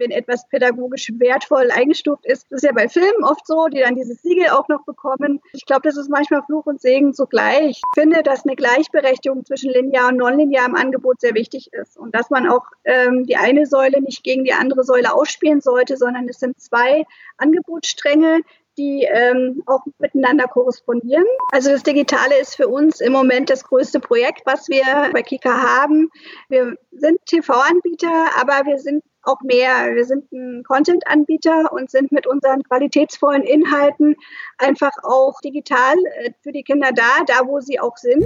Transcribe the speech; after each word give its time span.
wenn 0.00 0.10
etwas 0.10 0.48
pädagogisch 0.48 1.12
wertvoll 1.18 1.70
eingestuft 1.70 2.26
ist. 2.26 2.50
Das 2.50 2.62
ist 2.62 2.66
ja 2.66 2.72
bei 2.72 2.88
Filmen 2.88 3.22
oft 3.22 3.46
so, 3.46 3.68
die 3.68 3.80
dann 3.80 3.94
dieses 3.94 4.22
Siegel 4.22 4.48
auch 4.48 4.66
noch 4.68 4.84
bekommen. 4.84 5.40
Ich 5.52 5.66
glaube, 5.66 5.82
das 5.84 5.96
ist 5.96 6.10
manchmal 6.10 6.42
Fluch 6.42 6.66
und 6.66 6.80
Segen 6.80 7.14
zugleich. 7.14 7.76
Ich 7.78 7.82
finde, 7.94 8.22
dass 8.22 8.44
eine 8.44 8.56
Gleichberechtigung 8.56 9.44
zwischen 9.44 9.70
linear 9.70 10.08
und 10.08 10.16
nonlinear 10.16 10.66
im 10.66 10.74
Angebot 10.74 11.20
sehr 11.20 11.34
wichtig 11.34 11.72
ist 11.72 11.96
und 11.96 12.14
dass 12.14 12.30
man 12.30 12.48
auch 12.48 12.64
ähm, 12.84 13.26
die 13.26 13.36
eine 13.36 13.66
Säule 13.66 14.00
nicht 14.00 14.24
gegen 14.24 14.44
die 14.44 14.52
andere 14.52 14.82
Säule 14.82 15.14
ausspielen 15.14 15.60
sollte, 15.60 15.96
sondern 15.96 16.28
es 16.28 16.40
sind 16.40 16.60
zwei 16.60 17.04
Angebotsstränge, 17.36 18.40
die 18.78 19.06
ähm, 19.10 19.62
auch 19.66 19.84
miteinander 19.98 20.46
korrespondieren. 20.46 21.24
Also 21.52 21.70
das 21.70 21.82
Digitale 21.82 22.38
ist 22.40 22.56
für 22.56 22.68
uns 22.68 23.00
im 23.00 23.12
Moment 23.12 23.50
das 23.50 23.64
größte 23.64 24.00
Projekt, 24.00 24.42
was 24.46 24.68
wir 24.68 25.10
bei 25.12 25.22
Kika 25.22 25.50
haben. 25.50 26.10
Wir 26.48 26.76
sind 26.92 27.18
TV-Anbieter, 27.26 28.30
aber 28.40 28.64
wir 28.64 28.78
sind 28.78 29.02
auch 29.22 29.40
mehr. 29.42 29.94
Wir 29.94 30.04
sind 30.04 30.30
ein 30.32 30.62
Content-Anbieter 30.64 31.72
und 31.72 31.90
sind 31.90 32.12
mit 32.12 32.26
unseren 32.26 32.62
qualitätsvollen 32.62 33.42
Inhalten 33.42 34.16
einfach 34.58 34.92
auch 35.02 35.40
digital 35.40 35.94
äh, 36.22 36.30
für 36.42 36.52
die 36.52 36.62
Kinder 36.62 36.90
da, 36.94 37.24
da 37.26 37.46
wo 37.46 37.60
sie 37.60 37.80
auch 37.80 37.96
sind. 37.96 38.24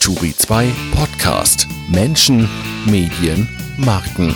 Turi 0.00 0.34
2 0.36 0.70
Podcast 0.94 1.66
Menschen, 1.90 2.48
Medien, 2.86 3.48
Marken. 3.78 4.34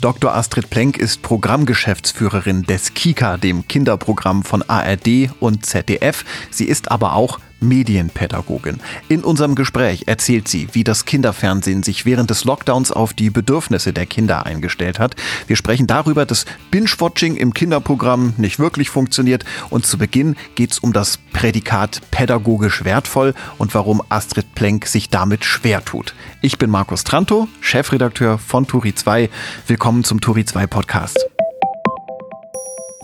Dr. 0.00 0.34
Astrid 0.34 0.70
Plenk 0.70 0.98
ist 0.98 1.22
Programmgeschäftsführerin 1.22 2.62
des 2.62 2.94
KIKA, 2.94 3.38
dem 3.38 3.66
Kinderprogramm 3.66 4.44
von 4.44 4.62
ARD 4.62 5.30
und 5.40 5.66
ZDF. 5.66 6.24
Sie 6.50 6.66
ist 6.66 6.90
aber 6.90 7.14
auch 7.14 7.40
Medienpädagogin. 7.60 8.80
In 9.08 9.24
unserem 9.24 9.54
Gespräch 9.54 10.04
erzählt 10.06 10.48
sie, 10.48 10.68
wie 10.72 10.84
das 10.84 11.04
Kinderfernsehen 11.04 11.82
sich 11.82 12.04
während 12.06 12.30
des 12.30 12.44
Lockdowns 12.44 12.92
auf 12.92 13.14
die 13.14 13.30
Bedürfnisse 13.30 13.92
der 13.92 14.06
Kinder 14.06 14.46
eingestellt 14.46 14.98
hat. 14.98 15.16
Wir 15.46 15.56
sprechen 15.56 15.86
darüber, 15.86 16.26
dass 16.26 16.44
Binge-Watching 16.70 17.36
im 17.36 17.54
Kinderprogramm 17.54 18.34
nicht 18.36 18.58
wirklich 18.58 18.90
funktioniert. 18.90 19.44
Und 19.70 19.86
zu 19.86 19.98
Beginn 19.98 20.36
geht 20.54 20.72
es 20.72 20.78
um 20.78 20.92
das 20.92 21.18
Prädikat 21.32 22.00
pädagogisch 22.10 22.84
wertvoll 22.84 23.34
und 23.58 23.74
warum 23.74 24.02
Astrid 24.08 24.54
Plenk 24.54 24.86
sich 24.86 25.10
damit 25.10 25.44
schwer 25.44 25.84
tut. 25.84 26.14
Ich 26.42 26.58
bin 26.58 26.70
Markus 26.70 27.04
Tranto, 27.04 27.48
Chefredakteur 27.60 28.38
von 28.38 28.66
Turi 28.66 28.94
2. 28.94 29.30
Willkommen 29.66 30.04
zum 30.04 30.20
Turi 30.20 30.44
2 30.44 30.66
Podcast. 30.66 31.18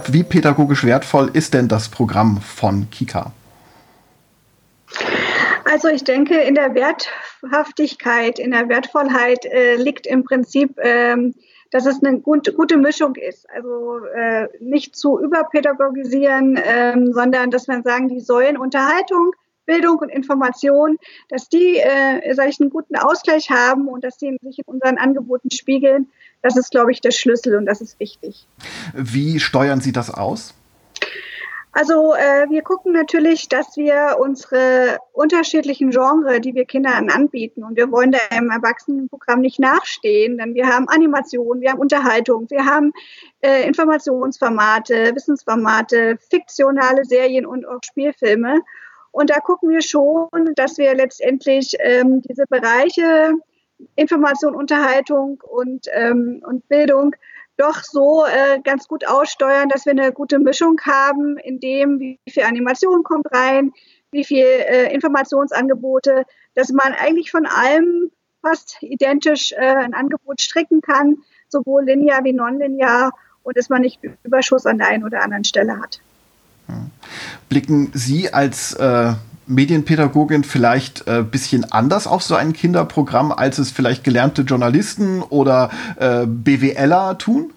Wie 0.08 0.24
pädagogisch 0.24 0.84
wertvoll 0.84 1.30
ist 1.32 1.54
denn 1.54 1.68
das 1.68 1.88
Programm 1.88 2.40
von 2.40 2.90
Kika? 2.90 3.32
Also 5.72 5.88
ich 5.88 6.04
denke, 6.04 6.34
in 6.34 6.54
der 6.54 6.74
Werthaftigkeit, 6.74 8.38
in 8.38 8.50
der 8.50 8.68
Wertvollheit 8.68 9.46
äh, 9.46 9.76
liegt 9.76 10.06
im 10.06 10.22
Prinzip, 10.22 10.78
ähm, 10.78 11.34
dass 11.70 11.86
es 11.86 12.04
eine 12.04 12.20
gut, 12.20 12.54
gute 12.54 12.76
Mischung 12.76 13.16
ist. 13.16 13.48
Also 13.48 14.04
äh, 14.14 14.48
nicht 14.60 14.94
zu 14.94 15.18
überpädagogisieren, 15.18 16.60
ähm, 16.62 17.14
sondern 17.14 17.50
dass 17.50 17.68
man 17.68 17.82
sagen, 17.84 18.08
die 18.08 18.20
Säulen 18.20 18.58
Unterhaltung, 18.58 19.30
Bildung 19.64 19.96
und 19.96 20.10
Information, 20.10 20.98
dass 21.30 21.48
die, 21.48 21.78
äh, 21.78 22.34
sag 22.34 22.50
ich, 22.50 22.60
einen 22.60 22.68
guten 22.68 22.96
Ausgleich 22.96 23.48
haben 23.48 23.88
und 23.88 24.04
dass 24.04 24.18
die 24.18 24.36
sich 24.42 24.58
in 24.58 24.64
unseren 24.66 24.98
Angeboten 24.98 25.50
spiegeln. 25.50 26.10
Das 26.42 26.58
ist, 26.58 26.70
glaube 26.70 26.92
ich, 26.92 27.00
der 27.00 27.12
Schlüssel 27.12 27.56
und 27.56 27.64
das 27.64 27.80
ist 27.80 27.98
wichtig. 27.98 28.46
Wie 28.92 29.40
steuern 29.40 29.80
Sie 29.80 29.92
das 29.92 30.12
aus? 30.12 30.52
Also 31.74 32.14
äh, 32.14 32.50
wir 32.50 32.60
gucken 32.60 32.92
natürlich, 32.92 33.48
dass 33.48 33.78
wir 33.78 34.18
unsere 34.20 34.98
unterschiedlichen 35.12 35.90
Genres, 35.90 36.42
die 36.42 36.54
wir 36.54 36.66
Kindern 36.66 37.08
anbieten, 37.08 37.64
und 37.64 37.76
wir 37.76 37.90
wollen 37.90 38.12
da 38.12 38.18
im 38.36 38.50
Erwachsenenprogramm 38.50 39.40
nicht 39.40 39.58
nachstehen, 39.58 40.36
denn 40.36 40.54
wir 40.54 40.66
haben 40.66 40.86
Animation, 40.88 41.62
wir 41.62 41.70
haben 41.70 41.80
Unterhaltung, 41.80 42.46
wir 42.50 42.66
haben 42.66 42.92
äh, 43.40 43.66
Informationsformate, 43.66 45.14
Wissensformate, 45.14 46.18
fiktionale 46.30 47.06
Serien 47.06 47.46
und 47.46 47.66
auch 47.66 47.80
Spielfilme. 47.82 48.60
Und 49.10 49.30
da 49.30 49.40
gucken 49.40 49.70
wir 49.70 49.80
schon, 49.80 50.28
dass 50.56 50.76
wir 50.76 50.94
letztendlich 50.94 51.74
ähm, 51.80 52.20
diese 52.20 52.44
Bereiche 52.46 53.32
Information, 53.96 54.54
Unterhaltung 54.54 55.42
und, 55.42 55.86
ähm, 55.92 56.42
und 56.46 56.68
Bildung 56.68 57.14
doch 57.56 57.82
so 57.82 58.24
äh, 58.24 58.60
ganz 58.62 58.88
gut 58.88 59.06
aussteuern, 59.06 59.68
dass 59.68 59.86
wir 59.86 59.92
eine 59.92 60.12
gute 60.12 60.38
Mischung 60.38 60.80
haben, 60.84 61.36
in 61.38 61.60
dem, 61.60 62.00
wie 62.00 62.18
viel 62.28 62.44
Animation 62.44 63.02
kommt 63.02 63.26
rein, 63.32 63.72
wie 64.10 64.24
viel 64.24 64.44
äh, 64.44 64.92
Informationsangebote, 64.92 66.24
dass 66.54 66.70
man 66.70 66.92
eigentlich 66.92 67.30
von 67.30 67.46
allem 67.46 68.10
fast 68.40 68.78
identisch 68.82 69.52
äh, 69.52 69.56
ein 69.56 69.94
Angebot 69.94 70.40
stricken 70.40 70.80
kann, 70.80 71.18
sowohl 71.48 71.84
linear 71.84 72.24
wie 72.24 72.32
nonlinear 72.32 73.12
und 73.42 73.56
dass 73.56 73.68
man 73.68 73.82
nicht 73.82 74.00
Überschuss 74.22 74.66
an 74.66 74.78
der 74.78 74.88
einen 74.88 75.04
oder 75.04 75.22
anderen 75.22 75.44
Stelle 75.44 75.80
hat. 75.80 76.00
Blicken 77.48 77.90
Sie 77.94 78.32
als 78.32 78.74
äh, 78.74 79.12
Medienpädagogin 79.54 80.44
vielleicht 80.44 81.08
ein 81.08 81.20
äh, 81.20 81.22
bisschen 81.22 81.70
anders 81.72 82.06
auf 82.06 82.22
so 82.22 82.34
ein 82.34 82.52
Kinderprogramm, 82.52 83.32
als 83.32 83.58
es 83.58 83.70
vielleicht 83.70 84.04
gelernte 84.04 84.42
Journalisten 84.42 85.22
oder 85.22 85.70
äh, 85.98 86.26
BWLer 86.26 87.18
tun? 87.18 87.52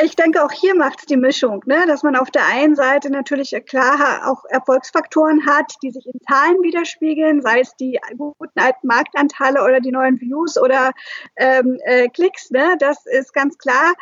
Ich 0.00 0.14
denke, 0.14 0.44
auch 0.44 0.52
hier 0.52 0.76
macht 0.76 1.00
es 1.00 1.06
die 1.06 1.16
Mischung, 1.16 1.62
ne? 1.66 1.84
dass 1.88 2.04
man 2.04 2.14
auf 2.14 2.30
der 2.30 2.46
einen 2.46 2.76
Seite 2.76 3.10
natürlich 3.10 3.50
klar 3.66 4.30
auch 4.30 4.44
Erfolgsfaktoren 4.48 5.44
hat, 5.44 5.74
die 5.82 5.90
sich 5.90 6.06
in 6.06 6.20
Zahlen 6.20 6.62
widerspiegeln, 6.62 7.42
sei 7.42 7.60
es 7.60 7.74
die 7.74 7.98
guten 8.16 8.60
alten 8.60 8.86
Marktanteile 8.86 9.64
oder 9.64 9.80
die 9.80 9.90
neuen 9.90 10.20
Views 10.20 10.56
oder 10.56 10.92
ähm, 11.34 11.78
äh, 11.84 12.08
Klicks. 12.08 12.50
Ne? 12.50 12.76
Das 12.78 13.06
ist 13.06 13.34
ganz 13.34 13.58
klar. 13.58 13.94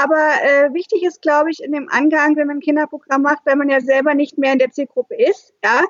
Aber 0.00 0.28
äh, 0.44 0.72
wichtig 0.74 1.02
ist, 1.02 1.22
glaube 1.22 1.50
ich, 1.50 1.60
in 1.60 1.72
dem 1.72 1.88
Angang, 1.88 2.36
wenn 2.36 2.46
man 2.46 2.58
ein 2.58 2.60
Kinderprogramm 2.60 3.22
macht, 3.22 3.40
weil 3.44 3.56
man 3.56 3.68
ja 3.68 3.80
selber 3.80 4.14
nicht 4.14 4.38
mehr 4.38 4.52
in 4.52 4.60
der 4.60 4.70
Zielgruppe 4.70 5.16
ist, 5.16 5.52
ja, 5.64 5.82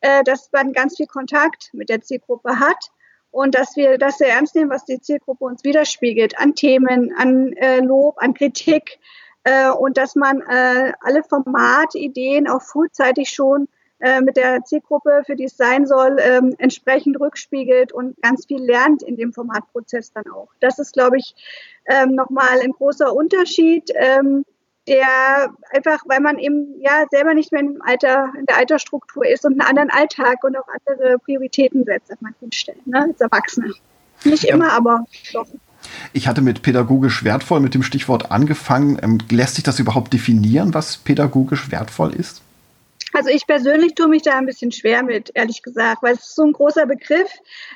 äh, 0.00 0.24
dass 0.24 0.50
man 0.50 0.72
ganz 0.72 0.96
viel 0.96 1.06
Kontakt 1.06 1.70
mit 1.72 1.88
der 1.88 2.00
Zielgruppe 2.00 2.58
hat 2.58 2.90
und 3.30 3.54
dass 3.54 3.76
wir 3.76 3.98
das 3.98 4.18
sehr 4.18 4.30
ernst 4.30 4.56
nehmen, 4.56 4.68
was 4.68 4.84
die 4.84 5.00
Zielgruppe 5.00 5.44
uns 5.44 5.62
widerspiegelt, 5.62 6.40
an 6.40 6.56
Themen, 6.56 7.14
an 7.16 7.52
äh, 7.52 7.78
Lob, 7.78 8.16
an 8.18 8.34
Kritik 8.34 8.98
äh, 9.44 9.70
und 9.70 9.96
dass 9.96 10.16
man 10.16 10.40
äh, 10.40 10.92
alle 11.00 11.22
Formatideen 11.22 12.48
auch 12.48 12.62
frühzeitig 12.62 13.28
schon 13.28 13.68
äh, 14.02 14.20
mit 14.20 14.36
der 14.36 14.64
Zielgruppe, 14.64 15.22
für 15.24 15.36
die 15.36 15.44
es 15.44 15.56
sein 15.56 15.86
soll, 15.86 16.16
ähm, 16.18 16.56
entsprechend 16.58 17.20
rückspiegelt 17.20 17.92
und 17.92 18.20
ganz 18.20 18.46
viel 18.46 18.60
lernt 18.60 19.04
in 19.04 19.16
dem 19.16 19.32
Formatprozess 19.32 20.12
dann 20.12 20.24
auch. 20.34 20.48
Das 20.58 20.80
ist, 20.80 20.92
glaube 20.92 21.18
ich, 21.18 21.36
ähm, 21.86 22.16
nochmal 22.16 22.60
ein 22.60 22.72
großer 22.72 23.14
Unterschied, 23.14 23.90
ähm, 23.94 24.44
der 24.88 25.54
einfach, 25.70 26.02
weil 26.06 26.18
man 26.18 26.40
eben 26.40 26.80
ja 26.80 27.04
selber 27.12 27.32
nicht 27.34 27.52
mehr 27.52 27.60
im 27.60 27.80
Alter, 27.80 28.32
in 28.36 28.44
der 28.46 28.56
Altersstruktur 28.56 29.24
ist 29.24 29.44
und 29.44 29.52
einen 29.52 29.68
anderen 29.68 29.90
Alltag 29.90 30.42
und 30.42 30.56
auch 30.56 30.66
andere 30.84 31.20
Prioritäten 31.20 31.84
setzt 31.84 32.10
an 32.10 32.18
manchen 32.22 32.50
Stellen, 32.50 32.82
ne, 32.86 33.02
als 33.02 33.20
Erwachsene. 33.20 33.72
Nicht 34.24 34.42
ja. 34.42 34.56
immer, 34.56 34.72
aber 34.72 35.04
doch. 35.32 35.46
Ich 36.12 36.26
hatte 36.26 36.42
mit 36.42 36.62
pädagogisch 36.62 37.22
wertvoll 37.22 37.60
mit 37.60 37.74
dem 37.74 37.84
Stichwort 37.84 38.32
angefangen. 38.32 38.98
Ähm, 39.00 39.18
lässt 39.30 39.54
sich 39.54 39.64
das 39.64 39.78
überhaupt 39.78 40.12
definieren, 40.12 40.74
was 40.74 40.96
pädagogisch 40.96 41.70
wertvoll 41.70 42.12
ist? 42.14 42.42
Also 43.12 43.28
ich 43.28 43.46
persönlich 43.46 43.94
tue 43.94 44.08
mich 44.08 44.22
da 44.22 44.38
ein 44.38 44.46
bisschen 44.46 44.72
schwer 44.72 45.02
mit, 45.02 45.30
ehrlich 45.34 45.62
gesagt, 45.62 46.02
weil 46.02 46.14
es 46.14 46.20
ist 46.20 46.34
so 46.34 46.44
ein 46.44 46.52
großer 46.52 46.86
Begriff, 46.86 47.30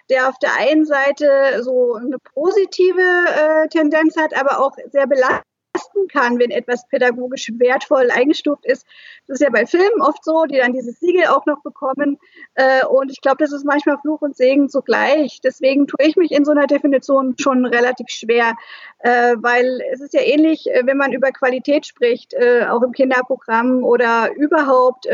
der 0.08 0.28
auf 0.28 0.38
der 0.38 0.54
einen 0.54 0.86
Seite 0.86 1.62
so 1.62 1.94
eine 1.94 2.18
positive 2.34 3.00
äh, 3.00 3.68
Tendenz 3.68 4.16
hat, 4.16 4.34
aber 4.34 4.60
auch 4.60 4.72
sehr 4.90 5.06
belastend 5.06 5.44
leisten 5.76 6.08
kann, 6.08 6.38
wenn 6.38 6.50
etwas 6.50 6.86
pädagogisch 6.88 7.50
wertvoll 7.58 8.10
eingestuft 8.10 8.64
ist. 8.64 8.86
Das 9.26 9.40
ist 9.40 9.44
ja 9.44 9.50
bei 9.50 9.66
Filmen 9.66 10.00
oft 10.00 10.24
so, 10.24 10.44
die 10.44 10.58
dann 10.58 10.72
dieses 10.72 10.98
Siegel 11.00 11.26
auch 11.26 11.46
noch 11.46 11.62
bekommen. 11.62 12.18
Äh, 12.54 12.84
und 12.86 13.10
ich 13.10 13.20
glaube, 13.20 13.38
das 13.38 13.52
ist 13.52 13.64
manchmal 13.64 13.98
Fluch 13.98 14.22
und 14.22 14.36
Segen 14.36 14.68
zugleich. 14.68 15.40
Deswegen 15.42 15.86
tue 15.86 16.06
ich 16.06 16.16
mich 16.16 16.32
in 16.32 16.44
so 16.44 16.52
einer 16.52 16.66
Definition 16.66 17.34
schon 17.38 17.66
relativ 17.66 18.08
schwer, 18.08 18.54
äh, 19.00 19.36
weil 19.38 19.80
es 19.92 20.00
ist 20.00 20.14
ja 20.14 20.22
ähnlich, 20.22 20.66
äh, 20.70 20.82
wenn 20.84 20.96
man 20.96 21.12
über 21.12 21.30
Qualität 21.30 21.86
spricht, 21.86 22.34
auch 22.36 22.82
im 22.82 22.92
Kinderprogramm 22.92 23.84
oder 23.84 24.34
überhaupt 24.34 25.06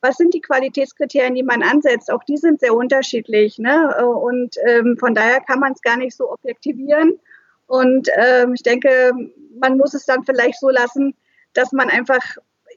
was 0.00 0.16
sind 0.16 0.34
die 0.34 0.40
Qualitätskriterien, 0.40 1.34
die 1.34 1.44
man 1.44 1.62
ansetzt? 1.62 2.10
Auch 2.10 2.24
die 2.24 2.36
sind 2.36 2.60
sehr 2.60 2.74
unterschiedlich. 2.74 3.58
Ne? 3.58 4.04
Und 4.04 4.56
ähm, 4.66 4.96
von 4.98 5.14
daher 5.14 5.40
kann 5.40 5.60
man 5.60 5.72
es 5.72 5.80
gar 5.80 5.96
nicht 5.96 6.16
so 6.16 6.30
objektivieren. 6.30 7.20
Und 7.72 8.06
ähm, 8.18 8.52
ich 8.52 8.62
denke, 8.62 9.12
man 9.58 9.78
muss 9.78 9.94
es 9.94 10.04
dann 10.04 10.24
vielleicht 10.24 10.60
so 10.60 10.68
lassen, 10.68 11.14
dass 11.54 11.72
man 11.72 11.88
einfach 11.88 12.20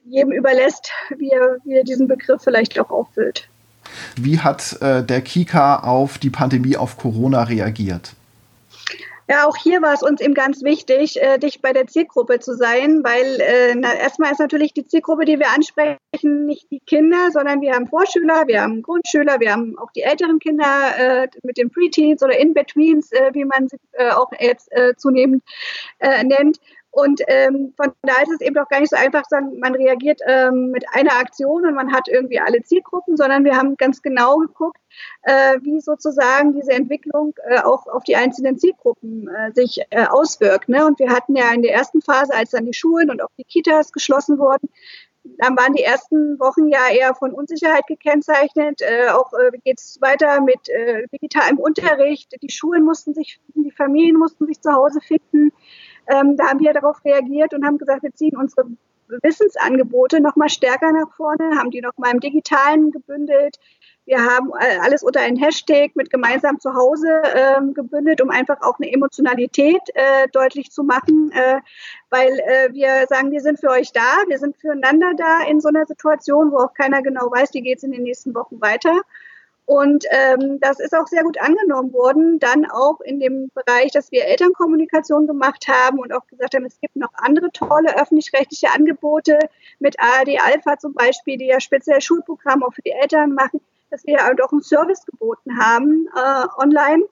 jedem 0.06 0.32
überlässt, 0.32 0.90
wie 1.18 1.28
er, 1.28 1.58
wie 1.64 1.74
er 1.74 1.84
diesen 1.84 2.08
Begriff 2.08 2.40
vielleicht 2.42 2.80
auch 2.80 2.88
auffüllt. 2.88 3.46
Wie 4.16 4.40
hat 4.40 4.80
äh, 4.80 5.04
der 5.04 5.20
Kika 5.20 5.80
auf 5.80 6.16
die 6.16 6.30
Pandemie, 6.30 6.78
auf 6.78 6.96
Corona 6.96 7.42
reagiert? 7.42 8.14
Ja, 9.28 9.46
auch 9.46 9.56
hier 9.56 9.82
war 9.82 9.92
es 9.92 10.02
uns 10.02 10.20
eben 10.20 10.34
ganz 10.34 10.62
wichtig, 10.62 11.20
äh, 11.20 11.38
dicht 11.38 11.60
bei 11.60 11.72
der 11.72 11.88
Zielgruppe 11.88 12.38
zu 12.38 12.54
sein, 12.54 13.02
weil 13.02 13.40
äh, 13.40 13.74
na, 13.74 13.92
erstmal 13.94 14.30
ist 14.30 14.38
natürlich 14.38 14.72
die 14.72 14.86
Zielgruppe, 14.86 15.24
die 15.24 15.40
wir 15.40 15.48
ansprechen, 15.50 16.46
nicht 16.46 16.70
die 16.70 16.78
Kinder, 16.80 17.30
sondern 17.32 17.60
wir 17.60 17.74
haben 17.74 17.88
Vorschüler, 17.88 18.46
wir 18.46 18.62
haben 18.62 18.82
Grundschüler, 18.82 19.40
wir 19.40 19.52
haben 19.52 19.76
auch 19.78 19.90
die 19.90 20.02
älteren 20.02 20.38
Kinder 20.38 21.24
äh, 21.24 21.28
mit 21.42 21.56
den 21.56 21.70
Preteens 21.70 22.22
oder 22.22 22.38
In-Betweens, 22.38 23.10
äh, 23.10 23.30
wie 23.32 23.44
man 23.44 23.68
sie 23.68 23.78
äh, 23.92 24.10
auch 24.10 24.30
jetzt 24.38 24.70
äh, 24.70 24.94
zunehmend 24.96 25.42
äh, 25.98 26.22
nennt. 26.22 26.58
Und 26.96 27.20
ähm, 27.26 27.74
von 27.76 27.92
da 28.00 28.22
ist 28.22 28.32
es 28.32 28.40
eben 28.40 28.54
doch 28.54 28.70
gar 28.70 28.80
nicht 28.80 28.88
so 28.88 28.96
einfach, 28.96 29.26
sagen, 29.26 29.58
man 29.58 29.74
reagiert 29.74 30.22
ähm, 30.26 30.70
mit 30.70 30.86
einer 30.94 31.12
Aktion 31.12 31.66
und 31.66 31.74
man 31.74 31.92
hat 31.92 32.08
irgendwie 32.08 32.40
alle 32.40 32.62
Zielgruppen, 32.62 33.18
sondern 33.18 33.44
wir 33.44 33.54
haben 33.54 33.76
ganz 33.76 34.00
genau 34.00 34.38
geguckt, 34.38 34.78
äh, 35.20 35.58
wie 35.60 35.78
sozusagen 35.82 36.54
diese 36.54 36.72
Entwicklung 36.72 37.34
äh, 37.50 37.60
auch 37.60 37.86
auf 37.86 38.04
die 38.04 38.16
einzelnen 38.16 38.58
Zielgruppen 38.58 39.28
äh, 39.28 39.52
sich 39.52 39.82
äh, 39.90 40.06
auswirkt. 40.06 40.70
Ne? 40.70 40.86
Und 40.86 40.98
wir 40.98 41.10
hatten 41.10 41.36
ja 41.36 41.52
in 41.52 41.60
der 41.60 41.74
ersten 41.74 42.00
Phase, 42.00 42.32
als 42.32 42.52
dann 42.52 42.64
die 42.64 42.72
Schulen 42.72 43.10
und 43.10 43.22
auch 43.22 43.28
die 43.36 43.44
Kitas 43.44 43.92
geschlossen 43.92 44.38
wurden, 44.38 44.70
dann 45.38 45.56
waren 45.56 45.74
die 45.74 45.82
ersten 45.82 46.38
Wochen 46.38 46.68
ja 46.68 46.88
eher 46.90 47.14
von 47.14 47.32
Unsicherheit 47.32 47.86
gekennzeichnet. 47.86 48.80
Äh, 48.80 49.08
auch 49.10 49.32
äh, 49.34 49.50
geht 49.64 49.80
es 49.80 49.98
weiter 50.00 50.40
mit 50.40 50.68
äh, 50.70 51.06
digitalem 51.12 51.58
Unterricht. 51.58 52.34
Die 52.40 52.50
Schulen 52.50 52.84
mussten 52.84 53.12
sich 53.12 53.38
finden, 53.44 53.64
die 53.64 53.74
Familien 53.74 54.16
mussten 54.16 54.46
sich 54.46 54.60
zu 54.60 54.72
Hause 54.72 55.00
finden. 55.00 55.52
Ähm, 56.08 56.36
da 56.36 56.48
haben 56.48 56.60
wir 56.60 56.72
darauf 56.72 57.04
reagiert 57.04 57.54
und 57.54 57.64
haben 57.64 57.78
gesagt, 57.78 58.02
wir 58.02 58.14
ziehen 58.14 58.36
unsere 58.36 58.66
Wissensangebote 59.08 60.20
noch 60.20 60.36
mal 60.36 60.48
stärker 60.48 60.92
nach 60.92 61.14
vorne, 61.16 61.58
haben 61.58 61.70
die 61.70 61.80
noch 61.80 61.96
mal 61.96 62.12
im 62.12 62.20
Digitalen 62.20 62.90
gebündelt. 62.90 63.56
Wir 64.04 64.18
haben 64.24 64.50
äh, 64.60 64.78
alles 64.82 65.02
unter 65.02 65.20
einen 65.20 65.36
Hashtag 65.36 65.96
mit 65.96 66.10
gemeinsam 66.10 66.60
zu 66.60 66.74
Hause 66.74 67.08
ähm, 67.34 67.74
gebündelt, 67.74 68.20
um 68.20 68.30
einfach 68.30 68.62
auch 68.62 68.78
eine 68.78 68.92
Emotionalität 68.92 69.82
äh, 69.94 70.28
deutlich 70.32 70.70
zu 70.70 70.84
machen, 70.84 71.32
äh, 71.32 71.60
weil 72.10 72.38
äh, 72.38 72.72
wir 72.72 73.06
sagen, 73.08 73.32
wir 73.32 73.40
sind 73.40 73.58
für 73.58 73.70
euch 73.70 73.92
da, 73.92 74.22
wir 74.28 74.38
sind 74.38 74.56
füreinander 74.56 75.12
da 75.16 75.42
in 75.48 75.60
so 75.60 75.68
einer 75.68 75.86
Situation, 75.86 76.52
wo 76.52 76.58
auch 76.58 76.74
keiner 76.74 77.02
genau 77.02 77.30
weiß, 77.32 77.52
wie 77.54 77.62
geht 77.62 77.78
es 77.78 77.84
in 77.84 77.90
den 77.90 78.04
nächsten 78.04 78.32
Wochen 78.34 78.60
weiter. 78.60 79.02
Und 79.66 80.04
ähm, 80.10 80.60
das 80.60 80.78
ist 80.78 80.94
auch 80.94 81.08
sehr 81.08 81.24
gut 81.24 81.40
angenommen 81.40 81.92
worden, 81.92 82.38
dann 82.38 82.70
auch 82.70 83.00
in 83.00 83.18
dem 83.18 83.50
Bereich, 83.52 83.90
dass 83.90 84.12
wir 84.12 84.24
Elternkommunikation 84.24 85.26
gemacht 85.26 85.66
haben 85.66 85.98
und 85.98 86.12
auch 86.12 86.24
gesagt 86.28 86.54
haben, 86.54 86.64
es 86.64 86.80
gibt 86.80 86.94
noch 86.94 87.10
andere 87.14 87.50
tolle 87.50 88.00
öffentlich-rechtliche 88.00 88.70
Angebote 88.72 89.40
mit 89.80 89.98
ARD 89.98 90.40
Alpha 90.40 90.78
zum 90.78 90.94
Beispiel, 90.94 91.36
die 91.36 91.46
ja 91.46 91.58
speziell 91.58 92.00
Schulprogramme 92.00 92.64
auch 92.64 92.74
für 92.74 92.82
die 92.82 92.92
Eltern 92.92 93.32
machen, 93.32 93.60
dass 93.90 94.06
wir 94.06 94.18
auch 94.20 94.52
einen 94.52 94.62
Service 94.62 95.04
geboten 95.04 95.58
haben 95.58 96.06
äh, 96.14 96.46
online. 96.62 97.02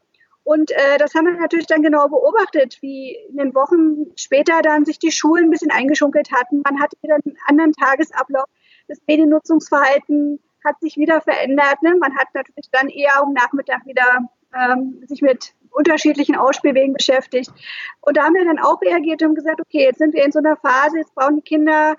Und 0.45 0.71
äh, 0.71 0.99
das 0.99 1.15
haben 1.15 1.27
wir 1.27 1.33
natürlich 1.33 1.67
dann 1.67 1.83
genau 1.83 2.07
beobachtet, 2.09 2.79
wie 2.83 3.17
in 3.31 3.39
den 3.39 3.55
Wochen 3.55 4.13
später 4.15 4.63
dann 4.63 4.85
sich 4.85 5.01
die 5.01 5.11
Schulen 5.11 5.47
ein 5.47 5.51
bisschen 5.51 5.73
eingeschunkelt 5.73 6.31
hatten. 6.31 6.63
Man 6.63 6.81
hatte 6.81 6.97
wieder 7.03 7.15
einen 7.17 7.37
anderen 7.49 7.73
Tagesablauf. 7.73 8.45
Das 8.87 8.99
Mediennutzungsverhalten 9.09 10.39
hat 10.65 10.81
sich 10.81 10.97
wieder 10.97 11.21
verändert. 11.21 11.83
Ne? 11.83 11.95
Man 12.01 12.17
hat 12.17 12.29
natürlich 12.35 12.71
dann 12.73 12.89
eher 12.89 13.21
am 13.21 13.33
Nachmittag 13.33 13.87
wieder 13.87 14.29
ähm, 14.55 15.03
sich 15.07 15.21
mit 15.23 15.55
unterschiedlichen 15.71 16.37
Ausspielwegen 16.37 16.95
beschäftigt. 16.95 17.53
Und 18.01 18.17
da 18.17 18.25
haben 18.25 18.35
wir 18.35 18.45
dann 18.45 18.59
auch 18.59 18.81
reagiert 18.81 19.23
und 19.23 19.35
gesagt, 19.35 19.61
okay, 19.61 19.85
jetzt 19.85 19.99
sind 19.99 20.15
wir 20.15 20.25
in 20.25 20.33
so 20.33 20.39
einer 20.39 20.57
Phase, 20.57 20.99
jetzt 20.99 21.15
brauchen 21.15 21.37
die 21.37 21.43
Kinder 21.43 21.97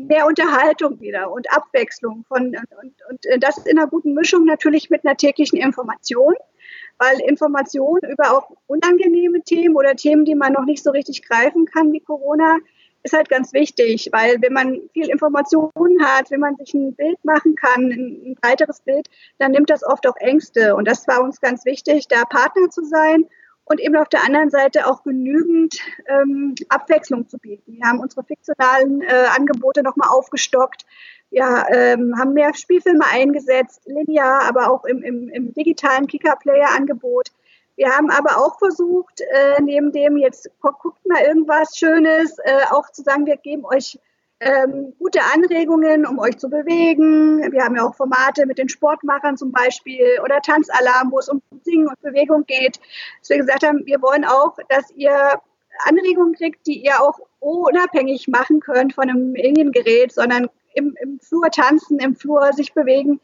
mehr 0.00 0.26
Unterhaltung 0.26 1.00
wieder 1.00 1.30
und 1.30 1.52
Abwechslung 1.52 2.24
von 2.26 2.46
und, 2.46 2.66
und, 2.80 3.26
und 3.32 3.42
das 3.44 3.58
in 3.58 3.78
einer 3.78 3.88
guten 3.88 4.14
Mischung 4.14 4.44
natürlich 4.44 4.88
mit 4.88 5.04
einer 5.04 5.16
täglichen 5.16 5.58
Information, 5.58 6.34
weil 6.98 7.20
Information 7.20 8.00
über 8.08 8.32
auch 8.32 8.50
unangenehme 8.66 9.42
Themen 9.42 9.76
oder 9.76 9.94
Themen, 9.94 10.24
die 10.24 10.34
man 10.34 10.54
noch 10.54 10.64
nicht 10.64 10.82
so 10.82 10.90
richtig 10.90 11.22
greifen 11.22 11.66
kann 11.66 11.92
wie 11.92 12.00
Corona, 12.00 12.56
ist 13.02 13.14
halt 13.14 13.28
ganz 13.28 13.52
wichtig, 13.52 14.08
weil 14.12 14.40
wenn 14.40 14.52
man 14.52 14.80
viel 14.92 15.08
Informationen 15.10 16.04
hat, 16.04 16.30
wenn 16.30 16.40
man 16.40 16.56
sich 16.56 16.72
ein 16.74 16.94
Bild 16.94 17.24
machen 17.24 17.56
kann, 17.56 17.90
ein, 17.90 18.36
breiteres 18.40 18.80
Bild, 18.80 19.08
dann 19.38 19.52
nimmt 19.52 19.70
das 19.70 19.84
oft 19.84 20.06
auch 20.06 20.16
Ängste. 20.16 20.74
Und 20.76 20.86
das 20.86 21.06
war 21.08 21.22
uns 21.22 21.40
ganz 21.40 21.64
wichtig, 21.64 22.08
da 22.08 22.24
Partner 22.24 22.70
zu 22.70 22.84
sein 22.84 23.26
und 23.64 23.80
eben 23.80 23.96
auf 23.96 24.08
der 24.08 24.24
anderen 24.24 24.50
Seite 24.50 24.86
auch 24.86 25.02
genügend 25.02 25.78
ähm, 26.06 26.54
Abwechslung 26.68 27.28
zu 27.28 27.38
bieten. 27.38 27.76
Wir 27.76 27.86
haben 27.86 28.00
unsere 28.00 28.24
fiktionalen 28.24 29.02
äh, 29.02 29.26
Angebote 29.36 29.82
nochmal 29.82 30.08
aufgestockt. 30.10 30.84
Wir 31.30 31.66
ähm, 31.70 32.14
haben 32.18 32.34
mehr 32.34 32.52
Spielfilme 32.54 33.04
eingesetzt, 33.10 33.80
linear, 33.86 34.42
aber 34.42 34.70
auch 34.70 34.84
im, 34.84 35.02
im, 35.02 35.28
im 35.28 35.54
digitalen 35.54 36.06
Kicker-Player-Angebot. 36.06 37.28
Wir 37.76 37.90
haben 37.90 38.10
aber 38.10 38.38
auch 38.38 38.58
versucht, 38.58 39.20
äh, 39.20 39.60
neben 39.62 39.92
dem 39.92 40.16
jetzt 40.16 40.50
guckt 40.60 41.06
mal 41.06 41.22
irgendwas 41.22 41.76
Schönes, 41.76 42.38
äh, 42.44 42.64
auch 42.70 42.90
zu 42.90 43.02
sagen, 43.02 43.26
wir 43.26 43.36
geben 43.36 43.64
euch 43.64 43.98
ähm, 44.40 44.92
gute 44.98 45.20
Anregungen, 45.32 46.04
um 46.04 46.18
euch 46.18 46.36
zu 46.36 46.50
bewegen. 46.50 47.52
Wir 47.52 47.64
haben 47.64 47.76
ja 47.76 47.86
auch 47.86 47.94
Formate 47.94 48.44
mit 48.44 48.58
den 48.58 48.68
Sportmachern 48.68 49.36
zum 49.36 49.52
Beispiel 49.52 50.18
oder 50.22 50.40
Tanzalarm, 50.40 51.12
wo 51.12 51.20
es 51.20 51.28
um 51.28 51.40
Singen 51.62 51.88
und 51.88 52.00
Bewegung 52.02 52.44
geht. 52.46 52.80
Dass 53.20 53.30
wir 53.30 53.38
gesagt 53.38 53.64
haben, 53.64 53.86
wir 53.86 54.02
wollen 54.02 54.24
auch, 54.24 54.56
dass 54.68 54.90
ihr 54.90 55.40
Anregungen 55.84 56.34
kriegt, 56.34 56.66
die 56.66 56.84
ihr 56.84 57.00
auch 57.00 57.20
unabhängig 57.38 58.28
machen 58.28 58.60
könnt 58.60 58.94
von 58.94 59.08
einem 59.08 59.30
Mediengerät, 59.32 60.12
sondern 60.12 60.48
im, 60.74 60.96
im 61.00 61.20
Flur 61.20 61.50
tanzen, 61.50 61.98
im 61.98 62.16
Flur 62.16 62.52
sich 62.52 62.72
bewegen. 62.74 63.20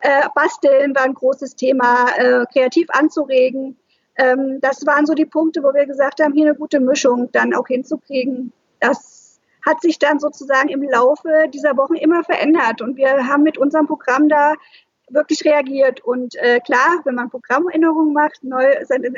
Äh, 0.00 0.28
basteln 0.34 0.94
war 0.94 1.02
ein 1.02 1.14
großes 1.14 1.56
Thema, 1.56 2.08
äh, 2.16 2.44
kreativ 2.52 2.88
anzuregen. 2.90 3.76
Ähm, 4.16 4.60
das 4.60 4.86
waren 4.86 5.06
so 5.06 5.14
die 5.14 5.26
Punkte, 5.26 5.62
wo 5.62 5.74
wir 5.74 5.86
gesagt 5.86 6.20
haben, 6.20 6.34
hier 6.34 6.46
eine 6.46 6.56
gute 6.56 6.80
Mischung 6.80 7.30
dann 7.32 7.54
auch 7.54 7.66
hinzukriegen. 7.66 8.52
Das 8.80 9.40
hat 9.64 9.80
sich 9.80 9.98
dann 9.98 10.18
sozusagen 10.18 10.68
im 10.68 10.82
Laufe 10.82 11.48
dieser 11.52 11.76
Wochen 11.76 11.94
immer 11.94 12.22
verändert 12.22 12.82
und 12.82 12.96
wir 12.96 13.26
haben 13.26 13.42
mit 13.42 13.56
unserem 13.56 13.86
Programm 13.86 14.28
da 14.28 14.54
wirklich 15.08 15.44
reagiert. 15.44 16.00
Und 16.00 16.34
äh, 16.36 16.60
klar, 16.60 17.00
wenn 17.04 17.14
man 17.14 17.30
Programmänderungen 17.30 18.12
macht, 18.12 18.42
neu, 18.42 18.64